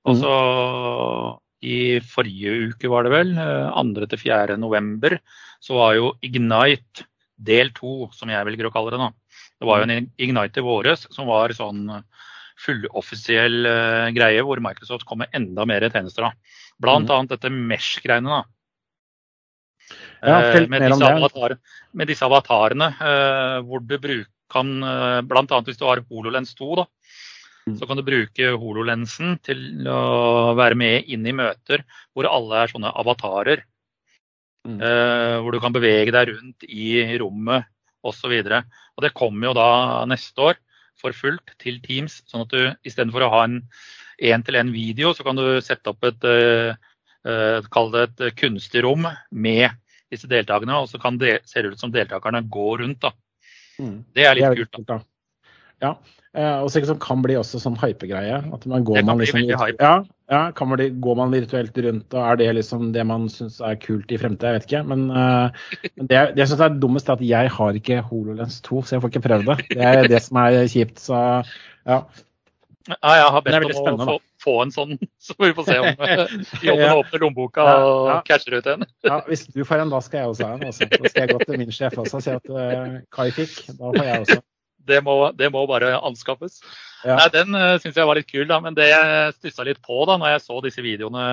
[0.08, 1.38] Og så mm.
[1.68, 4.08] i forrige uke, var det vel, 2.
[4.08, 4.56] til 4.
[4.62, 5.18] november,
[5.60, 9.10] så var jo Ignite del to, som jeg velger å kalle det nå.
[9.58, 11.84] Det var jo en Ignite i våres som var sånn
[12.58, 13.66] fulloffisiell
[14.14, 16.30] greie hvor Microsoft kom med enda mer tjenester.
[16.30, 16.54] da.
[16.80, 17.28] Blant mm.
[17.34, 18.38] dette Mesh-greiene.
[18.38, 18.58] da.
[20.22, 21.57] Ja, eh, med, disse
[21.92, 25.61] med, disse avatarene, uh, hvor du bruk, kan uh, bl.a.
[25.66, 26.85] hvis du har HoloLens 2, da,
[27.68, 27.74] mm.
[27.79, 31.85] så kan du bruke HoloLensen til å være med inn i møter
[32.16, 33.66] hvor alle er sånne avatarer.
[34.68, 34.81] Mm.
[35.40, 37.64] Hvor du kan bevege deg rundt i rommet
[38.05, 38.33] osv.
[38.42, 39.68] Det kommer jo da
[40.11, 40.59] neste år
[40.98, 43.61] for fullt til Teams, sånn at du istedenfor å ha en
[44.18, 46.74] én-til-én-video, så kan du sette opp et, uh,
[47.74, 49.68] kall det et kunstig rom med
[50.12, 53.02] disse deltakerne, og så kan det, ser det ut som deltakerne går rundt.
[53.04, 53.12] da.
[53.78, 54.02] Mm.
[54.14, 54.87] Det er litt kult.
[54.88, 55.00] da.
[55.78, 55.92] Ja,
[56.35, 58.40] eh, og så som kan bli også sånn hypegreie.
[58.54, 59.44] At man går, det man liksom.
[59.46, 59.92] Ja,
[60.31, 63.78] ja kan man, går man virtuelt rundt, og er det liksom det man syns er
[63.83, 64.57] kult i fremtiden?
[64.57, 64.83] Jeg vet ikke.
[64.90, 65.68] Men uh,
[66.00, 69.04] det, det jeg syns er dummest, er at jeg har ikke HoloLens 2, så jeg
[69.04, 69.59] får ikke prøvd det.
[69.70, 70.98] Det er det som er kjipt.
[71.04, 72.00] Så ja.
[72.88, 75.79] Ja, jeg har bedt om å få, få, en sånn, så får vi få se
[75.83, 76.92] om jobben ja.
[76.94, 78.18] åpner lommeboka og ja.
[78.27, 78.85] catcher ut en.
[79.07, 80.68] ja, Hvis du får en, da skal jeg også ha en.
[80.70, 80.88] Også.
[80.92, 83.57] Da skal jeg gå til min sjef også og si at uh, Kai fikk.
[83.72, 84.38] Da får jeg også.
[84.88, 86.62] Det må, det må bare anskaffes.
[87.05, 87.18] Ja.
[87.18, 89.83] Nei, Den uh, eh, syns jeg var litt kul, da, men det jeg stussa litt
[89.85, 91.27] på da når jeg så disse videoene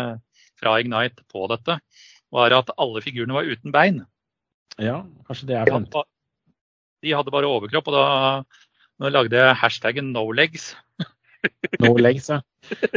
[0.60, 1.80] fra Ignite på dette,
[2.36, 4.04] var at alle figurene var uten bein.
[4.82, 5.96] Ja, kanskje det er fint.
[7.06, 8.06] De hadde bare overkropp, og da
[9.04, 10.74] nå lagde jeg hashtaggen 'nolegs'.
[11.84, 12.42] No legs, ja.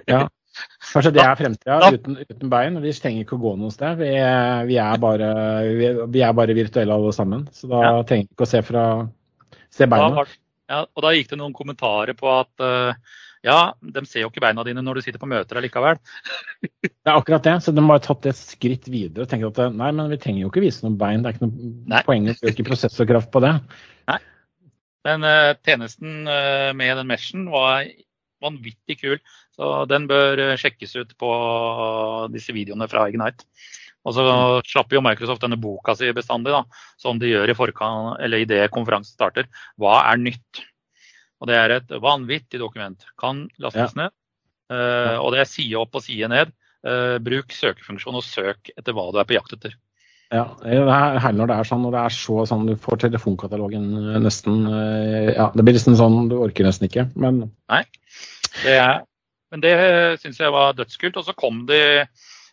[0.08, 0.26] ja.
[0.92, 2.80] Kanskje det er fremtida, uten, uten, bein.
[2.82, 4.00] Vi trenger ikke å gå noe sted.
[4.00, 4.10] Vi,
[4.70, 5.30] vi, er, bare,
[5.68, 7.46] vi, vi er, bare, virtuelle alle sammen.
[7.54, 7.94] Så da ja.
[8.08, 8.84] trenger vi ikke å se, fra,
[9.74, 10.26] se beina.
[10.68, 12.96] Ja, og da gikk det noen kommentarer på at uh,
[13.46, 16.00] ja, de ser jo ikke beina dine når du sitter på møter allikevel.
[16.82, 17.54] det er akkurat det.
[17.64, 20.50] Så de har tatt et skritt videre og tenkt at nei, men vi trenger jo
[20.52, 21.22] ikke vise noen bein.
[21.22, 22.02] Det er ikke noe nei.
[22.08, 23.54] poeng å bruke prosessorkraft på det.
[24.10, 24.18] Nei.
[25.08, 27.86] Men uh, tjenesten uh, med den meshen var
[28.44, 29.18] vanvittig kul.
[29.56, 31.30] Så den bør eh, sjekkes ut på
[32.34, 33.46] disse videoene fra Ignite.
[34.06, 34.24] Og så
[34.64, 36.62] slapper jo Microsoft denne boka si bestandig, da,
[37.00, 39.48] som de gjør i forkant, eller idet konferansen starter.
[39.76, 40.62] Hva er nytt?
[41.42, 43.04] Og Det er et vanvittig dokument.
[43.20, 44.04] Kan lastes ja.
[44.04, 44.14] ned.
[44.68, 46.50] Uh, og det er side opp og side ned.
[46.86, 49.76] Uh, bruk søkefunksjon og søk etter hva du er på jakt etter.
[50.28, 52.98] Ja, det er herlig når det er sånn, Når det er så sånn du får
[53.06, 53.86] telefonkatalogen
[54.20, 57.84] nesten Ja, det blir nesten sånn du orker nesten ikke, men Nei.
[58.62, 59.00] Det er,
[59.52, 59.74] men det
[60.22, 61.18] syns jeg var dødskult.
[61.20, 61.80] Og så kom de,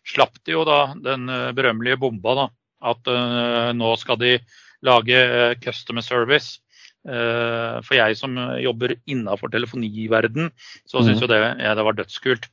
[0.08, 2.36] slapp de jo da den eh, berømmelige bomba.
[2.40, 2.46] da,
[2.94, 4.38] At uh, nå skal de
[4.86, 5.20] lage
[5.64, 6.62] customer service.
[7.06, 10.48] For jeg som jobber innafor telefoniverden,
[10.90, 12.48] så syns jo det, ja, det var dødskult.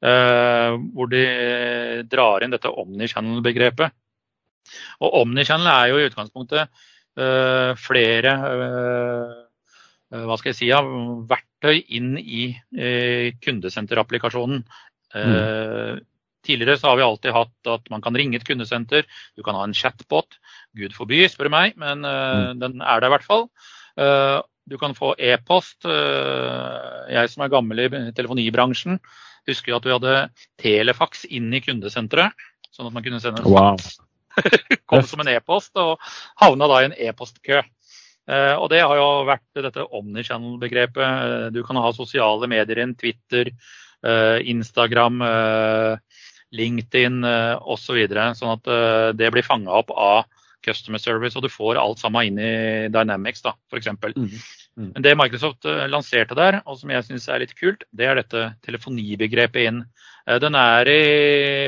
[0.00, 1.24] Hvor de
[2.08, 3.92] drar inn dette omnichannel-begrepet.
[5.00, 6.84] Og omnichannel er jo i utgangspunktet
[7.78, 8.32] flere
[10.14, 10.80] hva skal jeg si, ja,
[11.30, 12.48] verktøy inn i
[13.44, 14.64] kundesenterapplikasjonen.
[15.14, 16.02] Mm.
[16.44, 19.64] Tidligere så har vi alltid hatt at man kan ringe et kundesenter, du kan ha
[19.64, 20.36] en chatbot.
[20.76, 22.60] Gud forby, spør meg, men uh, mm.
[22.60, 23.46] den er der i hvert fall.
[23.96, 25.86] Uh, du kan få e-post.
[25.86, 28.98] Uh, jeg som er gammel i telefonibransjen,
[29.48, 30.16] husker at vi hadde
[30.60, 32.36] telefax inn i kundesenteret.
[32.74, 33.78] Sånn at man kunne sende en wow.
[34.90, 36.02] kom som en e-post og
[36.40, 37.62] havna da i en e-postkø.
[38.24, 41.50] Uh, og det har jo vært dette omnichannel-begrepet.
[41.52, 43.50] Du kan ha sosiale medier inn, Twitter,
[44.06, 46.22] uh, Instagram, uh,
[46.54, 47.20] LinkedIn
[47.66, 47.98] osv.
[48.08, 48.68] Så sånn at
[49.18, 50.28] det blir fanga opp av
[50.64, 52.52] Customer Service, og du får alt sammen inn i
[52.94, 53.90] Dynamics, da, f.eks.
[53.90, 54.28] Mm.
[54.78, 54.92] Mm.
[54.94, 58.44] Men det Microsoft lanserte der, og som jeg syns er litt kult, det er dette
[58.62, 59.82] telefonibegrepet inn.
[60.46, 61.02] Den er i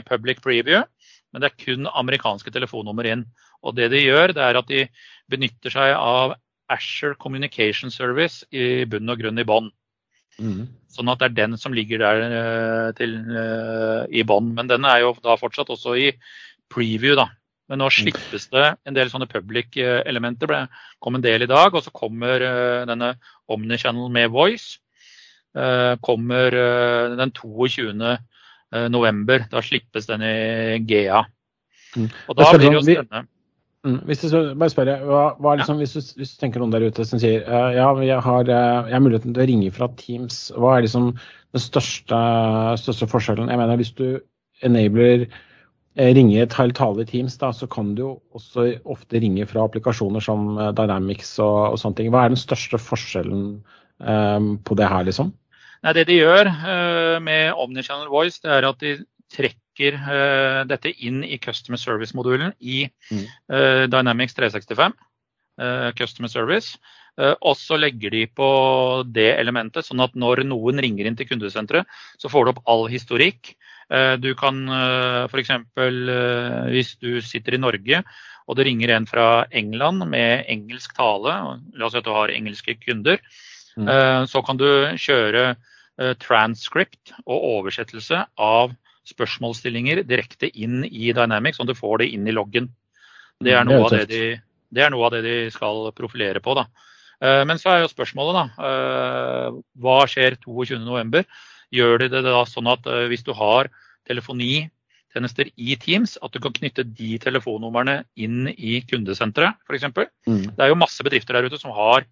[0.06, 0.86] public preview,
[1.36, 3.26] men det er kun amerikanske telefonnummer inn.
[3.60, 4.86] Og det de gjør, det er at de
[5.28, 6.32] benytter seg av
[6.72, 9.68] Asher Communication Service i bunn og grunn i bånn.
[10.40, 10.62] Mm.
[10.88, 14.54] Sånn at det er den som ligger der uh, til, uh, i bånn.
[14.56, 16.06] Men den er jo da fortsatt også i
[16.72, 17.28] preview, da.
[17.68, 20.48] Men nå slippes det en del sånne public-elementer.
[20.48, 22.40] Det kom en del i dag, og så kommer
[22.88, 23.12] denne
[23.52, 24.78] Omnichannel med Voice.
[26.06, 26.54] kommer
[27.18, 27.90] den 22.
[28.90, 29.44] november.
[29.50, 30.36] Da slippes den i
[30.88, 31.22] GA.
[31.96, 32.10] Mm.
[32.28, 33.26] Og da blir det jo spennende.
[33.86, 34.00] Mm.
[34.08, 37.04] Hvis du, bare spør hva, hva liksom, hvis, du, hvis, du, tenker noen der ute
[37.06, 40.38] som sier uh, ja, jeg har, uh, jeg har, muligheten til å ringe fra Teams,
[40.58, 42.18] hva er liksom den største,
[42.82, 43.52] største forskjellen?
[43.52, 44.08] Jeg mener Hvis du
[44.66, 45.28] enabler
[45.96, 50.24] ringe til tale i Teams, da, så kan du jo også ofte ringe fra applikasjoner
[50.24, 52.10] som Dynamics og, og sånne ting.
[52.12, 53.46] Hva er den største forskjellen
[53.96, 55.30] på det her, liksom?
[55.84, 56.48] Nei, det de gjør
[57.22, 58.94] med Omnichannel Voice, det er at de
[59.32, 64.96] trekker uh, dette inn i Customer Service-modulen i uh, Dynamics 365.
[65.56, 66.76] Uh, eh, customer Service.
[67.16, 68.46] og så legger de på
[69.08, 71.88] det elementet, sånn at når noen ringer inn til kundesenteret,
[72.20, 73.54] så får du opp all historikk.
[74.20, 74.58] Du kan
[75.32, 75.54] f.eks.
[76.74, 78.02] hvis du sitter i Norge
[78.44, 81.38] og det ringer en fra England med engelsk tale,
[81.72, 83.16] la oss si at du har engelske kunder,
[83.76, 84.26] mm.
[84.30, 84.68] så kan du
[85.00, 85.54] kjøre
[86.20, 88.74] transcript og oversettelse av
[89.06, 92.68] spørsmålsstillinger direkte inn i Dynamics, sånn at du får det inn i loggen.
[93.42, 94.28] Det er noe, det er av, det de,
[94.76, 96.56] det er noe av det de skal profilere på.
[96.58, 96.66] da.
[97.24, 98.70] Eh, men så er jo spørsmålet, da.
[98.70, 101.26] Eh, hva skjer 22.11?
[101.76, 103.70] Gjør de det da sånn at eh, hvis du har
[104.08, 109.88] telefonitjenester i Teams, at du kan knytte de telefonnumrene inn i kundesenteret, f.eks.
[110.28, 110.44] Mm.
[110.52, 112.06] Det er jo masse bedrifter der ute som har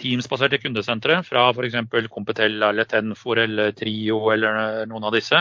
[0.00, 1.76] Teams-baserte kundesentre fra f.eks.
[2.12, 5.40] Competel eller Tenfor eller Trio eller noen av disse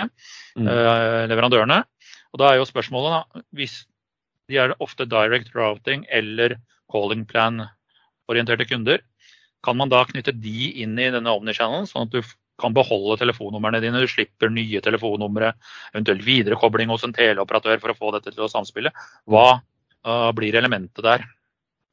[0.59, 0.67] mm.
[1.31, 1.79] leverandørene.
[2.33, 3.81] Og Da er jo spørsmålet, da, hvis
[4.49, 6.57] de er ofte direct routing eller
[6.91, 9.03] calling plan-orienterte kunder,
[9.65, 12.21] kan man da knytte de inn i denne Omnichannel, sånn at du
[12.59, 15.53] kan beholde telefonnumrene dine, du slipper nye telefonnumre,
[15.93, 18.91] eventuelt viderekobling hos en teleoperatør for å få dette til å samspille.
[19.29, 21.23] Hva uh, blir elementet der?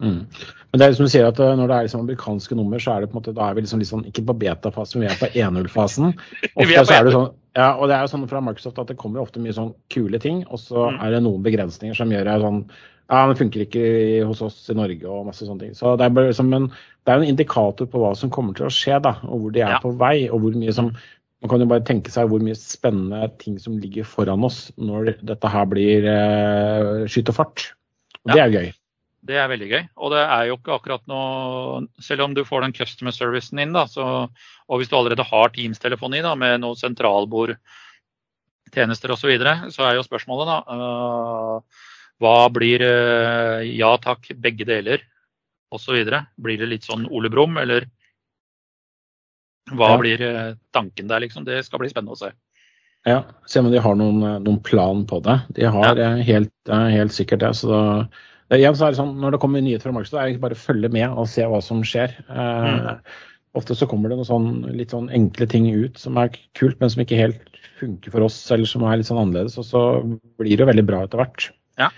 [0.03, 0.27] Mm.
[0.73, 2.93] Men det er som du sier at eh, Når det er liksom amerikanske nummer, så
[2.93, 5.15] er det på en måte, da er vi liksom, liksom ikke på beta-fasen, men vi
[5.15, 6.11] er på 1.0-fasen.
[6.61, 8.99] Ofte så er det sånn, ja, og det er jo sånn fra Microsoft at det
[9.01, 11.01] kommer ofte mye sånn kule ting, og så mm.
[11.07, 12.61] er det noen begrensninger som gjør det sånn
[13.07, 13.83] ja, det funker ikke
[14.27, 15.75] hos oss i Norge og masse sånne ting.
[15.79, 16.65] Så Det er bare liksom en,
[17.07, 19.63] det er en indikator på hva som kommer til å skje, da, og hvor de
[19.63, 19.83] er ja.
[19.83, 20.27] på vei.
[20.27, 20.91] og hvor mye som
[21.45, 25.15] man kan jo bare tenke seg hvor mye spennende ting som ligger foran oss når
[25.29, 27.69] dette her blir eh, skyt og fart.
[28.25, 28.35] Og ja.
[28.35, 28.75] Det er jo gøy.
[29.27, 29.81] Det er veldig gøy.
[30.03, 33.75] Og det er jo ikke akkurat noe Selv om du får den customer servicen inn,
[33.77, 34.05] da, så,
[34.69, 39.93] og hvis du allerede har Teams-telefoni da, med noen sentralbordtjenester osv., så, videre, så er
[39.97, 41.57] jo spørsmålet da uh,
[42.23, 44.99] Hva blir uh, ja takk, begge deler
[45.75, 45.97] osv.?
[46.37, 47.83] Blir det litt sånn Ole Brumm, eller
[49.75, 49.99] hva ja.
[49.99, 51.43] blir uh, tanken der, liksom?
[51.49, 52.31] Det skal bli spennende å se.
[53.07, 55.41] Ja, se om de har noen, noen plan på det.
[55.55, 56.09] De har ja.
[56.27, 57.55] helt, helt sikkert det.
[57.59, 57.83] så da
[58.55, 60.61] Igjen så er det sånn, Når det kommer nyheter fra Microsoft, er det bare å
[60.61, 62.15] følge med og se hva som skjer.
[62.31, 63.01] Eh, mm.
[63.59, 66.93] Ofte så kommer det noen sånn, litt sånn enkle ting ut som er kult, men
[66.93, 69.57] som ikke helt funker for oss, eller som er litt sånn annerledes.
[69.61, 69.83] Og så
[70.39, 71.49] blir det jo veldig bra etter hvert.
[71.81, 71.89] Ja.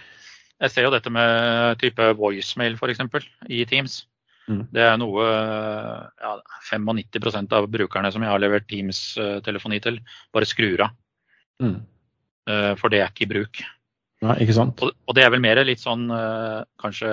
[0.62, 3.28] Jeg ser jo dette med type voicemail f.eks.
[3.50, 4.00] i Teams.
[4.48, 4.62] Mm.
[4.72, 6.32] Det er noe ja,
[6.70, 10.00] 95% av brukerne som jeg har levert Teams-telefoni til,
[10.34, 10.96] bare skrur av.
[11.62, 11.76] Mm.
[12.48, 13.60] Eh, for det er ikke i bruk.
[14.26, 14.82] Nei, ikke sant?
[14.82, 17.10] Og, og det er vel mer litt sånn uh, kanskje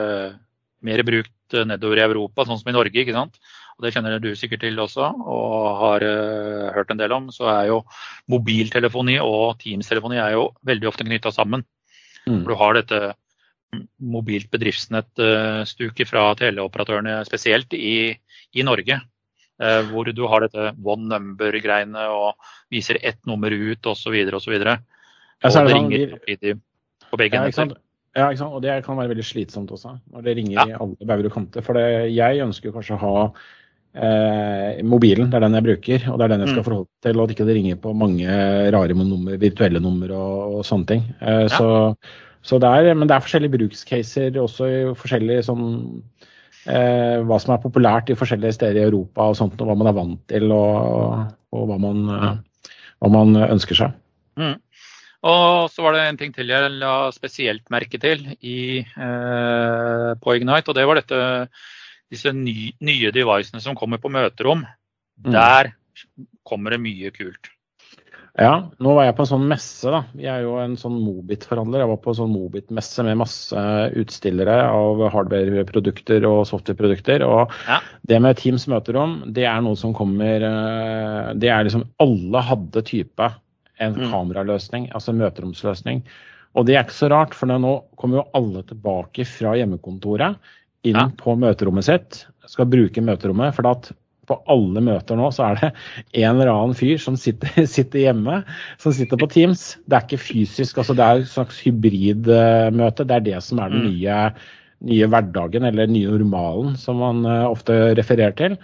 [0.86, 2.98] mer brukt nedover i Europa, sånn som i Norge.
[3.02, 3.38] ikke sant?
[3.76, 7.30] Og Det kjenner du sikkert til også og har uh, hørt en del om.
[7.34, 7.84] Så er jo
[8.32, 11.66] mobiltelefoni og Teams-telefoni er jo veldig ofte knytta sammen.
[12.26, 12.42] Mm.
[12.42, 13.02] For du har dette
[14.00, 18.16] mobilt bedriftsnettstuket fra teleoperatørene, spesielt i,
[18.56, 19.02] i Norge.
[19.62, 22.34] Uh, hvor du har dette one number-greiene og
[22.74, 24.16] viser ett nummer ut osv.
[24.40, 24.56] osv.
[24.56, 26.56] Og, og det, det ringer samtidig
[27.16, 27.82] på begge ja, hender.
[28.16, 28.56] Ja, ikke sant?
[28.56, 30.66] og det kan være veldig slitsomt også, når det ringer ja.
[30.72, 31.64] i alle bauger og kanter.
[31.66, 33.16] For det, jeg ønsker kanskje å ha
[33.96, 36.68] eh, mobilen, det er den jeg bruker, og det er den jeg skal mm.
[36.70, 38.38] forholde til, og at ikke det ringer på mange
[38.76, 41.04] rare nummer, virtuelle nummer og, og sånne ting.
[41.20, 41.52] Eh, ja.
[41.58, 41.70] så,
[42.46, 45.68] så det er, men det er forskjellige brukscaser også i forskjellige sånn
[46.72, 49.92] eh, Hva som er populært i forskjellige steder i Europa og sånt, og hva man
[49.92, 51.26] er vant til, og,
[51.56, 52.72] og hva, man, eh,
[53.04, 54.00] hva, man, ønsker seg.
[54.40, 54.56] Mm.
[55.26, 60.36] Og så var det en ting til jeg la spesielt merke til i, eh, på
[60.38, 60.70] Ignite.
[60.70, 61.50] Og det var dette,
[62.14, 64.66] disse ny, nye devicene som kommer på møterom.
[65.26, 65.32] Mm.
[65.34, 65.74] Der
[66.46, 67.50] kommer det mye kult.
[68.36, 69.88] Ja, nå var jeg på en sånn messe.
[69.88, 70.02] da.
[70.20, 71.82] Jeg er jo en sånn Mobit-forhandler.
[71.82, 73.62] Jeg var på en sånn Mobit-messe med masse
[73.96, 77.24] utstillere av hardware-produkter og software-produkter.
[77.24, 77.80] Og ja.
[78.04, 82.84] det med Teams møterom, det er noe som kommer eh, Det er liksom Alle hadde
[82.86, 83.32] type
[83.84, 84.08] en mm.
[84.12, 86.06] kameraløsning, altså en møteromsløsning.
[86.56, 90.40] Og det er ikke så rart, for nå kommer jo alle tilbake fra hjemmekontoret
[90.88, 91.10] inn ja.
[91.20, 92.24] på møterommet sitt.
[92.48, 93.56] Skal bruke møterommet.
[93.58, 93.92] For at
[94.26, 95.70] på alle møter nå så er det
[96.24, 98.42] en eller annen fyr som sitter, sitter hjemme,
[98.82, 99.74] som sitter på Teams.
[99.86, 103.06] Det er ikke fysisk, altså det er et slags hybridmøte.
[103.06, 103.92] Det er det som er den mm.
[103.92, 104.20] nye,
[104.92, 108.60] nye hverdagen, eller den nye normalen, som man uh, ofte refererer til.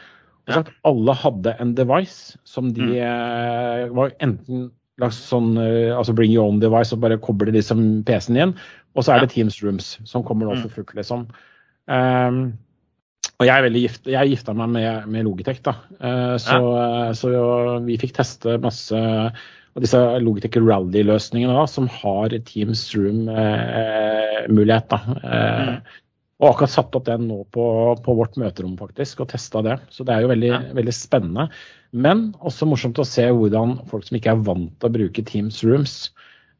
[0.50, 6.16] Og at alle hadde en device som de uh, var enten slags sånn, eh, altså
[6.18, 8.58] bring your own device og bare kobler liksom PC-en inn.
[8.96, 10.66] Og så er det Teams Rooms som kommer nå mm.
[10.66, 11.26] for fullt, liksom.
[11.92, 12.44] Um,
[13.42, 15.74] og jeg er veldig gift, jeg gifta meg med, med, Logitech, da.
[15.98, 17.16] Uh, så, ja.
[17.18, 17.32] så
[17.88, 24.94] vi fikk teste masse av disse Logitech Rally-løsningene da, som har Teams Room-mulighet.
[24.94, 26.00] Uh, uh, mm.
[26.42, 27.64] Og akkurat satt opp den nå på,
[28.02, 29.78] på, vårt møterom faktisk, og testa det.
[29.94, 30.62] Så det er jo veldig, ja.
[30.78, 31.48] veldig spennende.
[31.92, 35.60] Men også morsomt å se hvordan folk som ikke er vant til å bruke Teams
[35.68, 35.96] Rooms,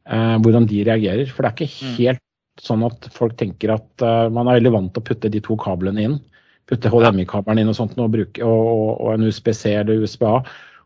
[0.04, 1.30] eh, hvordan de reagerer.
[1.30, 1.94] For det er ikke mm.
[2.00, 2.64] helt mm.
[2.66, 5.56] sånn at folk tenker at uh, man er veldig vant til å putte de to
[5.60, 6.18] kablene inn.
[6.68, 10.36] Putte HDMI-kabelen inn og sånt, og, bruke, og, og, og en USBC eller USB-A.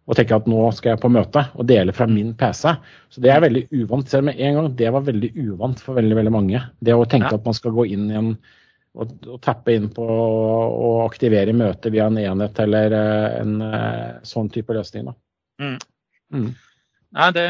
[0.07, 2.77] Og tenke at nå skal jeg på møte og dele fra min PC.
[3.11, 4.07] Så det er veldig uvant.
[4.07, 6.63] Selv med en gang, det var veldig uvant for veldig veldig mange.
[6.79, 7.41] Det å tenke ja.
[7.41, 8.31] at man skal gå inn i en
[8.97, 14.23] å, å tappe inn på å aktivere møtet via en enhet eller eh, en eh,
[14.27, 15.11] sånn type løsning.
[15.63, 15.77] Mm.
[16.35, 16.49] Mm.
[17.17, 17.47] Nei, det,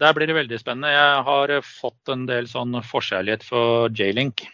[0.00, 0.92] Der blir det veldig spennende.
[0.92, 4.46] Jeg har fått en del sånn forkjærlighet for J-Link.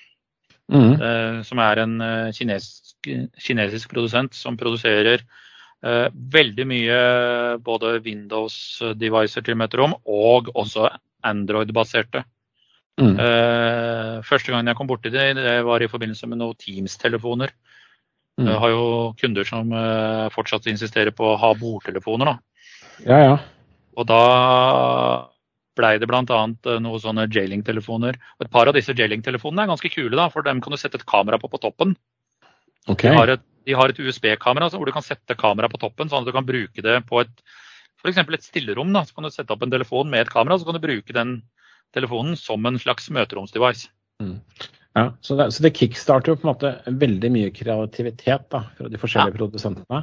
[0.72, 0.92] Mm.
[0.98, 1.98] Eh, som er en
[2.34, 7.00] kinesisk, kinesisk, produsent som produserer eh, veldig mye
[7.62, 10.90] både Windows-devicer til møterom og også
[11.26, 12.24] Android-baserte.
[12.96, 13.16] Mm.
[13.20, 17.52] Uh, første gang jeg kom borti det, det var i forbindelse med noen Teams-telefoner.
[18.40, 18.48] Mm.
[18.48, 18.86] Jeg har jo
[19.20, 22.32] kunder som uh, fortsatt insisterer på å ha bordtelefoner.
[22.32, 22.76] Da.
[23.04, 23.36] Ja, ja.
[23.96, 24.20] Og da
[25.76, 26.22] blei det bl.a.
[26.24, 28.16] Eh, noen sånne J-Link-telefoner.
[28.38, 31.00] Og Et par av disse J-Link-telefonene er ganske kule, da, for dem kan du sette
[31.00, 31.94] et kamera på på toppen.
[32.88, 33.10] Okay.
[33.10, 36.36] De har et, et USB-kamera hvor du kan sette kamera på toppen, sånn at du
[36.36, 37.32] kan bruke det på et
[38.00, 38.20] f.eks.
[38.22, 38.92] et stillerom.
[38.94, 39.04] Da.
[39.04, 41.40] Så kan du sette opp en telefon med et kamera, så kan du bruke den
[41.94, 43.90] telefonen som en slags møteromsdevice.
[44.22, 44.40] Mm.
[44.96, 46.72] Ja, så det, så det, kickstarter jo på en måte
[47.04, 49.40] veldig mye kreativitet da, fra de forskjellige ja.
[49.42, 50.02] produsentene.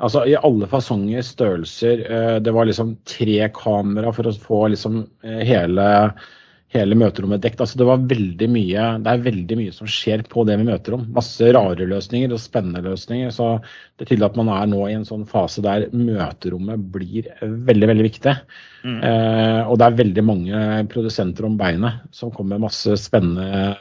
[0.00, 2.04] Altså I alle fasonger, størrelser.
[2.08, 5.86] Eh, det var liksom tre kamera for å få liksom eh, hele
[6.70, 7.60] hele møterommet dekt.
[7.62, 11.08] Altså det, mye, det er veldig mye som skjer på det med møterom.
[11.16, 13.32] Masse rare løsninger og spennende løsninger.
[13.34, 17.30] Så det er tydelig at man er nå i en sånn fase der møterommet blir
[17.42, 18.36] veldig veldig viktig.
[18.84, 19.00] Mm.
[19.10, 20.62] Eh, og det er veldig mange
[20.94, 23.74] produsenter om beinet som kommer med masse spennende,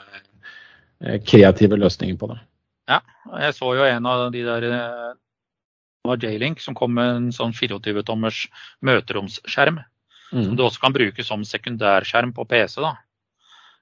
[1.05, 2.41] eh, kreative løsninger på det.
[2.89, 3.03] Ja,
[3.45, 4.83] jeg så jo en av de der det
[6.07, 8.47] var J-Link som kom med en sånn 24-tommers
[8.87, 9.81] møteromsskjerm
[10.29, 10.43] Mm.
[10.45, 12.81] Som du også kan bruke som sekundærskjerm på PC.
[12.81, 12.95] da,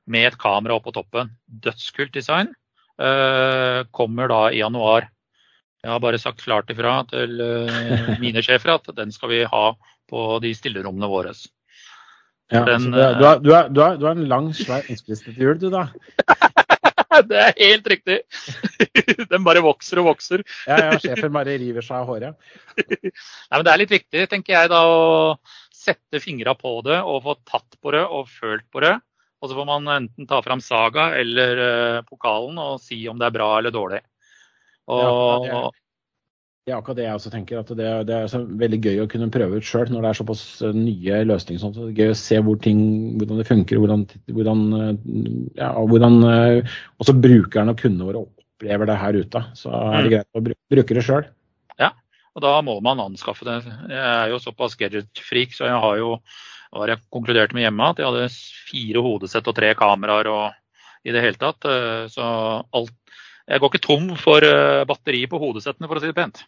[0.08, 1.34] Med et kamera oppå toppen.
[1.48, 2.54] Dødskult design.
[2.98, 5.10] Uh, kommer da i januar.
[5.84, 9.66] Jeg har bare sagt klart ifra til uh, mine sjefer at den skal vi ha
[10.10, 11.36] på de stillerommene våre.
[12.52, 15.34] Ja, den, er, du, har, du, har, du, har, du, har, en lang, svær ønskeliste
[15.34, 15.90] til jul, du da.
[17.28, 18.22] det er helt riktig.
[19.32, 20.44] Den bare vokser og vokser.
[20.68, 22.38] ja, ja, sjefen bare river seg av håret.
[22.78, 23.12] Nei,
[23.58, 25.36] men Det er litt viktig, tenker jeg, da, å
[25.88, 28.98] sette fingra på det og få tatt på det og følt på det.
[29.38, 33.28] Og så får man enten ta fram Saga eller uh, pokalen og si om det
[33.28, 34.00] er bra eller dårlig.
[34.88, 35.60] Og, ja,
[36.66, 37.60] det er akkurat det jeg også tenker.
[37.60, 40.44] at Det, det er veldig gøy å kunne prøve ut sjøl når det er såpass
[40.66, 41.62] eh, nye løsninger.
[41.62, 41.76] Sånn.
[41.76, 42.82] Det er gøy å se hvor ting,
[43.20, 44.66] hvordan det funker, hvordan, hvordan,
[45.60, 49.44] ja, hvordan også brukerne og kundene våre opplever det her ute.
[49.60, 50.14] Så er det mm.
[50.16, 51.30] greit å bruke det sjøl.
[52.38, 53.58] Og da må man anskaffe det.
[53.90, 56.12] Jeg er jo såpass gadget-freak, så jeg har jo
[56.78, 58.30] har jeg konkludert med hjemme at jeg hadde
[58.68, 61.66] fire hodesett og tre kameraer og i det hele tatt.
[61.66, 62.28] Eh, så
[62.76, 62.94] alt
[63.48, 66.42] jeg går ikke tom for eh, batteri på hodesettene, for å si det pent.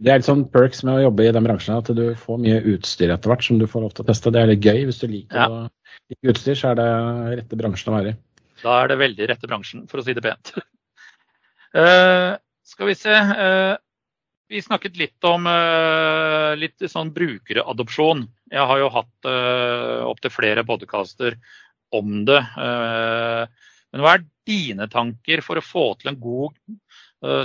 [0.00, 2.62] Det er litt sånn perks med å jobbe i den bransjen, at du får mye
[2.72, 4.32] utstyr etter hvert som du får lov til å teste.
[4.32, 4.86] Det er litt gøy.
[4.88, 5.48] Hvis du liker ja.
[5.68, 6.88] å utstyr, så er det
[7.42, 8.18] rette bransjen å være i.
[8.62, 10.54] Da er det veldig rette bransjen, for å si det pent.
[11.76, 12.40] Uh,
[12.72, 13.12] skal vi se.
[13.12, 13.76] Uh,
[14.48, 18.24] vi snakket litt om uh, litt sånn brukeradopsjon.
[18.52, 21.38] Jeg har jo hatt uh, opptil flere podkaster
[21.94, 22.40] om det.
[22.58, 23.44] Uh,
[23.94, 26.58] men hva er dine tanker for å få til en god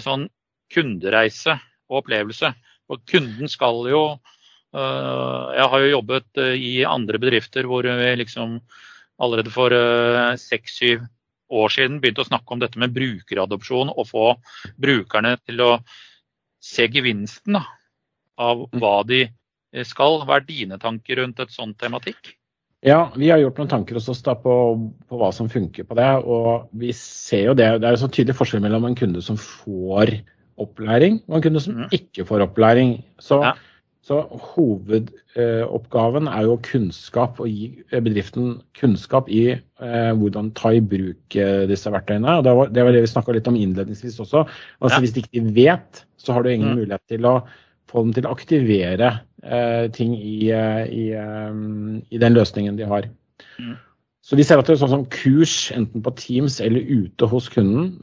[0.04, 0.26] sånn
[0.74, 1.54] kundereise
[1.88, 2.50] og opplevelse?
[2.90, 4.02] For kunden skal jo
[4.74, 8.58] Jeg har jo jobbet i andre bedrifter hvor vi liksom
[9.22, 9.72] allerede for
[10.42, 11.06] seks-syv
[11.50, 14.26] år siden begynte å snakke om dette med brukeradopsjon og få
[14.82, 15.72] brukerne til å
[16.60, 17.64] se gevinsten da,
[18.40, 18.82] av mm.
[18.82, 19.24] hva de
[19.88, 20.22] skal.
[20.26, 22.36] Hva er dine tanker rundt et sånt tematikk?
[22.86, 24.54] Ja, vi har gjort noen tanker hos oss da på,
[25.10, 26.10] på, hva som funker på det.
[26.24, 27.72] Og vi ser jo det.
[27.82, 30.16] Det er en så tydelig forskjell mellom en kunde som får
[30.60, 31.90] opplæring og en kunde som mm.
[31.96, 32.98] ikke får opplæring.
[33.24, 33.54] Så, ja.
[34.10, 34.24] Så
[34.56, 41.66] hovedoppgaven er jo kunnskap, å gi bedriften kunnskap i eh, hvordan ta i bruk eh,
[41.70, 42.40] disse verktøyene.
[42.40, 44.48] Og det var det, var det vi snakka litt om innledningsvis også.
[44.80, 45.02] Altså, ja.
[45.04, 46.80] Hvis de ikke vet, så har du ingen mm.
[46.82, 47.36] mulighet til å
[47.90, 49.12] få dem til å aktivere
[49.44, 53.06] eh, ting i, i, um, i, den løsningen de har.
[53.62, 53.76] Mm.
[54.26, 57.48] Så vi ser at det er sånn som kurs enten på Teams eller ute hos
[57.50, 57.96] kunden,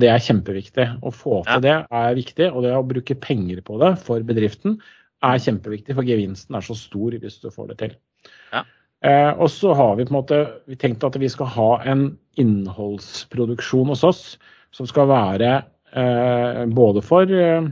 [0.00, 0.86] det er kjempeviktig.
[1.04, 4.78] Å få til det er viktig, og det å bruke penger på det for bedriften
[5.24, 7.94] er kjempeviktig, for gevinsten er så stor hvis du får det til.
[8.52, 8.64] Ja.
[9.04, 12.06] Eh, og så har vi på en måte vi tenkt at vi skal ha en
[12.40, 14.22] innholdsproduksjon hos oss
[14.74, 15.50] som skal være
[15.92, 17.68] eh, både for eh,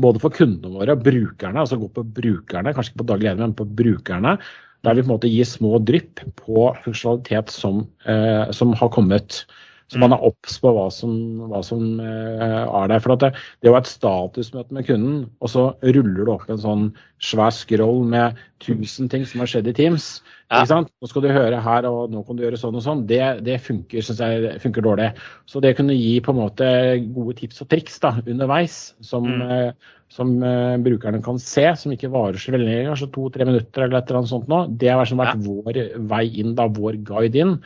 [0.00, 3.42] både for kundene våre og brukerne, altså gå på brukerne, kanskje ikke på daglig leder,
[3.44, 4.36] men på brukerne.
[4.82, 9.44] Der vi på en måte gir små drypp på funksjonalitet som, eh, som har kommet.
[9.92, 11.12] Så man er obs på hva som,
[11.50, 13.00] hva som eh, er der.
[13.04, 16.62] For det, det å ha et statusmøte med kunden, og så ruller du opp en
[16.62, 16.86] sånn
[17.22, 20.06] svær scroll med 1000 ting som har skjedd i Teams.
[20.52, 20.64] Ja.
[20.64, 23.04] Nå skal du høre her, og nå kan du gjøre sånn og sånn.
[23.08, 25.10] Det, det funker, synes jeg, funker dårlig.
[25.48, 26.72] Så det kunne gi på en måte
[27.12, 29.46] gode tips og triks da, underveis, som, mm.
[29.52, 33.86] eh, som uh, brukerne kan se, som ikke varer så veldig lenge, kanskje to-tre minutter
[33.86, 34.66] eller et eller annet sånt nå.
[34.80, 35.46] Det har vært, vært ja.
[35.48, 37.56] vår vei inn, da, vår guide inn.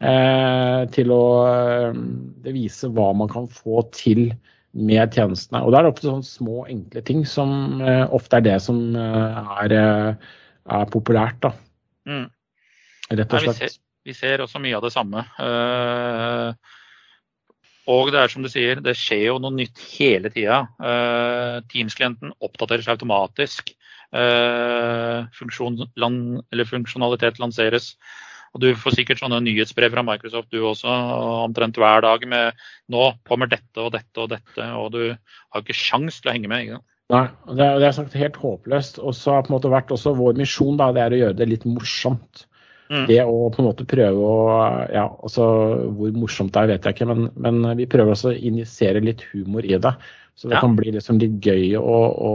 [0.00, 1.96] Eh, til å eh,
[2.48, 4.30] vise hva man kan få til
[4.72, 5.60] med tjenestene.
[5.60, 8.78] Og Da er det ofte sånne små, enkle ting som eh, ofte er det som
[8.96, 11.42] er, er populært.
[11.44, 11.52] da.
[12.08, 12.30] Mm.
[13.10, 13.60] Rett og slett.
[13.60, 13.76] Nei, vi, ser,
[14.08, 15.26] vi, ser, også mye av det samme.
[17.90, 20.62] og det er som du sier, det skjer jo noe nytt hele tida.
[21.74, 23.74] Teams-klienten oppdateres automatisk.
[25.36, 25.82] Funksjon,
[26.72, 27.92] funksjonalitet lanseres
[28.50, 30.90] og Du får sikkert sånne nyhetsbrev fra Microsoft du også,
[31.46, 35.76] omtrent hver dag med nå kommer dette og dette og dette, og du har ikke
[35.76, 36.66] sjans til å henge med.
[36.66, 36.80] Ikke?
[37.10, 39.00] Nei, det er, det er sagt helt håpløst.
[39.02, 41.38] Og så har på en måte vært også vår misjon da, det er å gjøre
[41.38, 42.44] det litt morsomt.
[42.90, 43.04] Mm.
[43.06, 44.38] Det å på en måte prøve å
[44.90, 45.44] ja, altså
[45.94, 49.22] Hvor morsomt det er, vet jeg ikke, men, men vi prøver også å injisere litt
[49.30, 49.94] humor i det.
[50.34, 50.62] Så det ja.
[50.64, 52.32] kan bli liksom litt gøy å, å,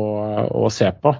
[0.63, 1.11] å se på.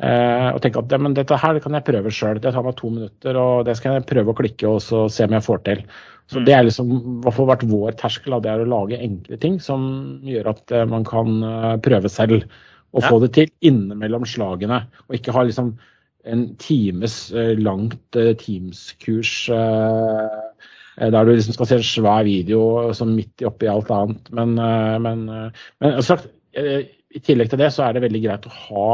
[0.00, 2.40] Eh, og tenke at ja, men dette her kan jeg prøve sjøl.
[2.40, 5.26] Det tar meg to minutter, og det skal jeg prøve å klikke og så se
[5.28, 5.84] om jeg får til.
[6.30, 6.46] Så mm.
[6.46, 8.38] Det er liksom i vært vår terskel.
[8.40, 9.84] Det er å lage enkle ting som
[10.24, 12.48] gjør at eh, man kan eh, prøve selv.
[12.96, 13.10] Og ja.
[13.12, 14.82] få det til innimellom slagene.
[15.08, 15.74] Og ikke ha liksom
[16.30, 19.30] en times langt Teams-kurs
[21.00, 24.26] der du liksom skal se en svær video som midt oppi alt annet.
[24.36, 24.52] Men,
[25.06, 25.22] men,
[25.80, 28.84] men sagt, i tillegg til det så er det veldig greit å ha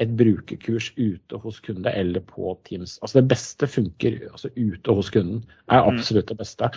[0.00, 2.96] et brukerkurs ute hos kunde eller på Teams.
[3.02, 5.44] Altså Det beste funker altså ute hos kunden.
[5.68, 5.94] er mm.
[5.94, 6.70] absolutt det beste.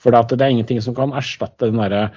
[0.00, 2.08] For det er ingenting som kan erstatte den derre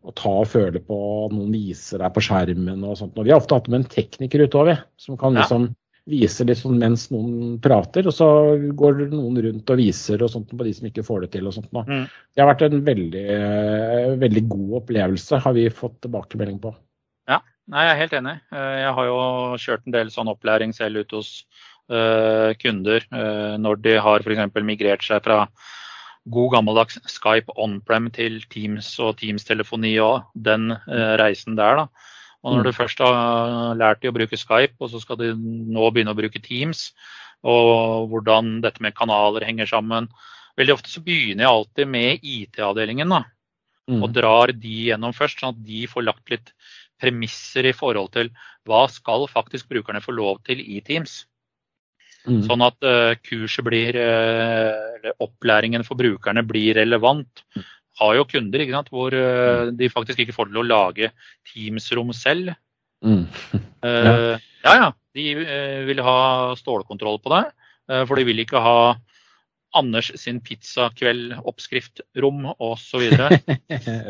[0.00, 0.96] å ta og føle på
[1.32, 3.16] noen viser deg på skjermen og sånt.
[3.16, 5.70] Og vi har ofte hatt med en tekniker utover, som kan liksom
[6.10, 8.28] vise litt sånn mens noen prater, og så
[8.76, 11.48] går noen rundt og viser og sånt på de som ikke får det til.
[11.48, 11.72] og sånt.
[11.72, 12.06] Mm.
[12.08, 13.26] Det har vært en veldig,
[14.24, 16.74] veldig god opplevelse, har vi fått tilbakemelding på.
[17.70, 18.36] Nei, jeg er helt enig.
[18.50, 19.18] Eh, jeg har jo
[19.62, 21.30] kjørt en del sånn opplæring selv ute hos
[21.90, 24.56] uh, kunder uh, når de har f.eks.
[24.66, 25.44] migrert seg fra
[26.30, 31.80] god gammeldags Skype on-prem til Teams og Teams-telefoni og den eh, reisen der.
[31.80, 32.10] da.
[32.44, 35.88] Og når du først har lært de å bruke Skype, og så skal de nå
[35.90, 36.90] begynne å bruke Teams,
[37.40, 40.10] og hvordan dette med kanaler henger sammen
[40.60, 43.08] Veldig ofte så begynner jeg alltid med IT-avdelingen.
[43.08, 43.22] da,
[43.90, 44.04] Mm.
[44.04, 46.52] Og drar de gjennom først, sånn at de får lagt litt
[47.00, 48.30] premisser i forhold til
[48.68, 51.24] hva skal faktisk brukerne få lov til i Teams.
[52.28, 52.42] Mm.
[52.44, 57.44] Sånn at eh, kurset blir, eh, eller opplæringen for brukerne blir relevant.
[58.00, 61.12] Har jo kunder ikke sant, hvor eh, de faktisk ikke får til å lage
[61.52, 62.54] Teams-rom selv.
[63.04, 63.26] Mm.
[63.80, 65.22] Eh, ja ja, de
[65.88, 67.46] vil ha stålkontroll på det.
[68.04, 68.74] for de vil ikke ha
[69.76, 73.02] Anders sin pizzakveld-oppskriftrom osv.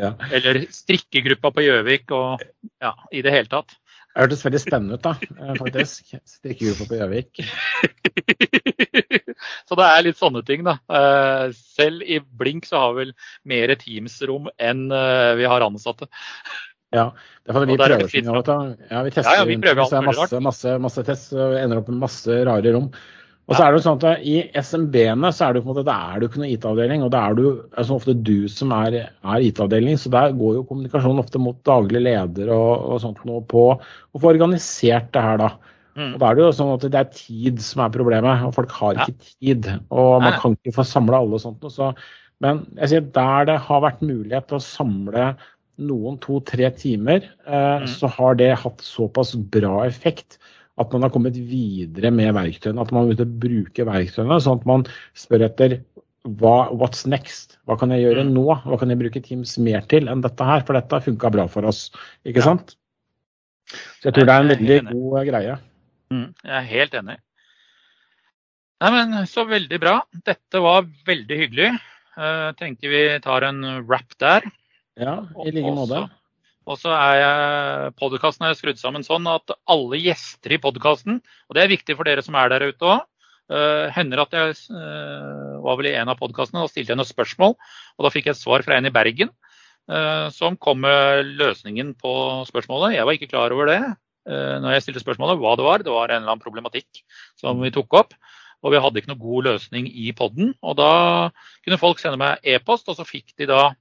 [0.03, 0.11] ja.
[0.31, 2.41] Eller strikkegruppa på Gjøvik og
[2.81, 3.69] ja, i det hele tatt.
[4.11, 6.15] Det hørtes veldig spennende ut, da, eh, faktisk.
[6.27, 7.31] Strikkegruppa på Gjøvik.
[9.69, 10.73] så det er litt sånne ting, da.
[10.91, 13.13] Eh, Selv i Blink så har vi vel
[13.47, 16.05] mer Teams-rom enn eh, vi har ansatte.
[16.91, 17.15] Ja,
[17.47, 18.43] det er vi er prøver fritt mye.
[18.91, 21.55] Ja, vi tester Ja, ja, vi prøver så er alt masse, masse, masse test og
[21.55, 22.91] ender opp med masse rare rom.
[23.49, 25.73] Og så er det jo sånn at I SMB-ene så er det jo på en
[25.73, 28.13] måte, da er det jo ikke noen IT-avdeling, og da er det jo er ofte
[28.15, 29.97] du som er, er IT-avdeling.
[29.99, 34.21] Så der går jo kommunikasjonen ofte mot daglig leder og, og sånt noe på å
[34.21, 35.49] få organisert det her, da.
[35.97, 36.13] Mm.
[36.13, 38.71] Og Da er det jo sånn at det er tid som er problemet, og folk
[38.77, 39.67] har ikke tid.
[39.91, 41.59] Og man kan ikke få samla alle og sånt.
[41.65, 41.91] noe, Så,
[42.45, 45.25] men jeg sier der det har vært mulighet til å samle
[45.81, 47.87] noen to-tre timer, eh, Mm.
[47.89, 50.37] så har det hatt såpass bra effekt
[50.81, 52.81] at man har kommet videre med verktøyene.
[52.83, 54.85] At man vil bruke verktøyene, sånn at man
[55.17, 55.79] spør etter
[56.25, 57.57] hva, what's next?
[57.65, 58.33] Hva kan jeg gjøre Mm.
[58.35, 58.45] nå?
[58.65, 60.61] Hva kan jeg bruke Teams mer til enn dette her?
[60.67, 61.89] For dette har funka bra for oss.
[62.25, 62.75] Ikke sant?
[63.71, 65.57] Så jeg tror det er en Jeg veldig god greie.
[66.11, 67.17] Mm, jeg er helt enig.
[68.81, 70.01] Nei, men Så veldig bra.
[70.25, 71.71] Dette var veldig hyggelig.
[72.17, 74.41] Uh, tenker vi tar en wrap der.
[74.99, 76.09] Ja, i like måte.
[76.71, 81.19] Og så er podkasten skrudd sammen sånn at alle gjester i podkasten,
[81.49, 83.01] og det er viktig for dere som er der ute òg,
[83.91, 87.57] hender at jeg uh, var vel i en av podkastene og stilte jeg noen spørsmål.
[87.97, 89.31] Og da fikk jeg et svar fra en i Bergen
[89.91, 92.13] uh, som kom med løsningen på
[92.47, 92.95] spørsmålet.
[92.95, 95.83] Jeg var ikke klar over det eh, når jeg stilte spørsmålet, hva det var.
[95.83, 97.03] Det var en eller annen problematikk
[97.39, 98.15] som vi tok opp.
[98.61, 100.53] Og vi hadde ikke noe god løsning i podden.
[100.61, 100.91] Og da
[101.65, 103.71] kunne folk sende meg e-post, og så fikk de da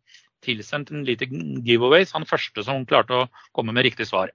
[0.45, 2.15] tilsendt en liten giveaways.
[2.17, 4.33] Han første som klarte å komme med riktig svar.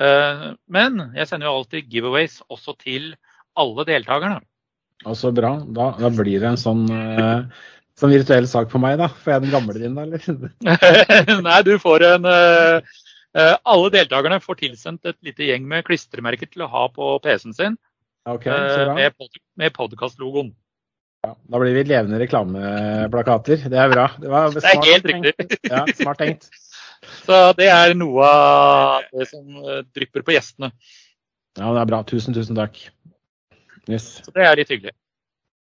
[0.00, 3.10] Eh, Men jeg sender jo alltid giveaways også til
[3.58, 4.40] alle deltakerne.
[5.06, 5.56] Og så bra.
[5.64, 7.66] Da, da blir det en sånn, eh,
[7.98, 9.10] sånn virtuell sak på meg, da.
[9.10, 11.42] Får jeg den gamle din, da, eller?
[11.48, 12.96] Nei, du får en eh,
[13.38, 17.56] eh, Alle deltakerne får tilsendt et lite gjeng med klistremerker til å ha på PC-en
[17.58, 17.78] sin
[18.28, 20.50] Okay, så eh, med, pod med podkastlogoen.
[21.26, 23.64] Ja, da blir vi levende reklameplakater.
[23.70, 24.06] Det er bra.
[24.20, 25.58] Det, var Det er helt riktig.
[25.66, 26.46] Ja, smart tenkt.
[27.26, 30.70] Så det er noe av det som eh, drypper på gjestene.
[31.58, 32.02] Ja, det er bra.
[32.06, 32.78] Tusen, tusen takk.
[33.90, 34.22] Yes.
[34.22, 34.94] Så det er litt hyggelig.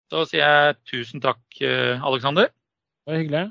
[0.10, 2.50] Så sier jeg tusen takk, eh, Aleksander.
[3.06, 3.46] Det var hyggelig.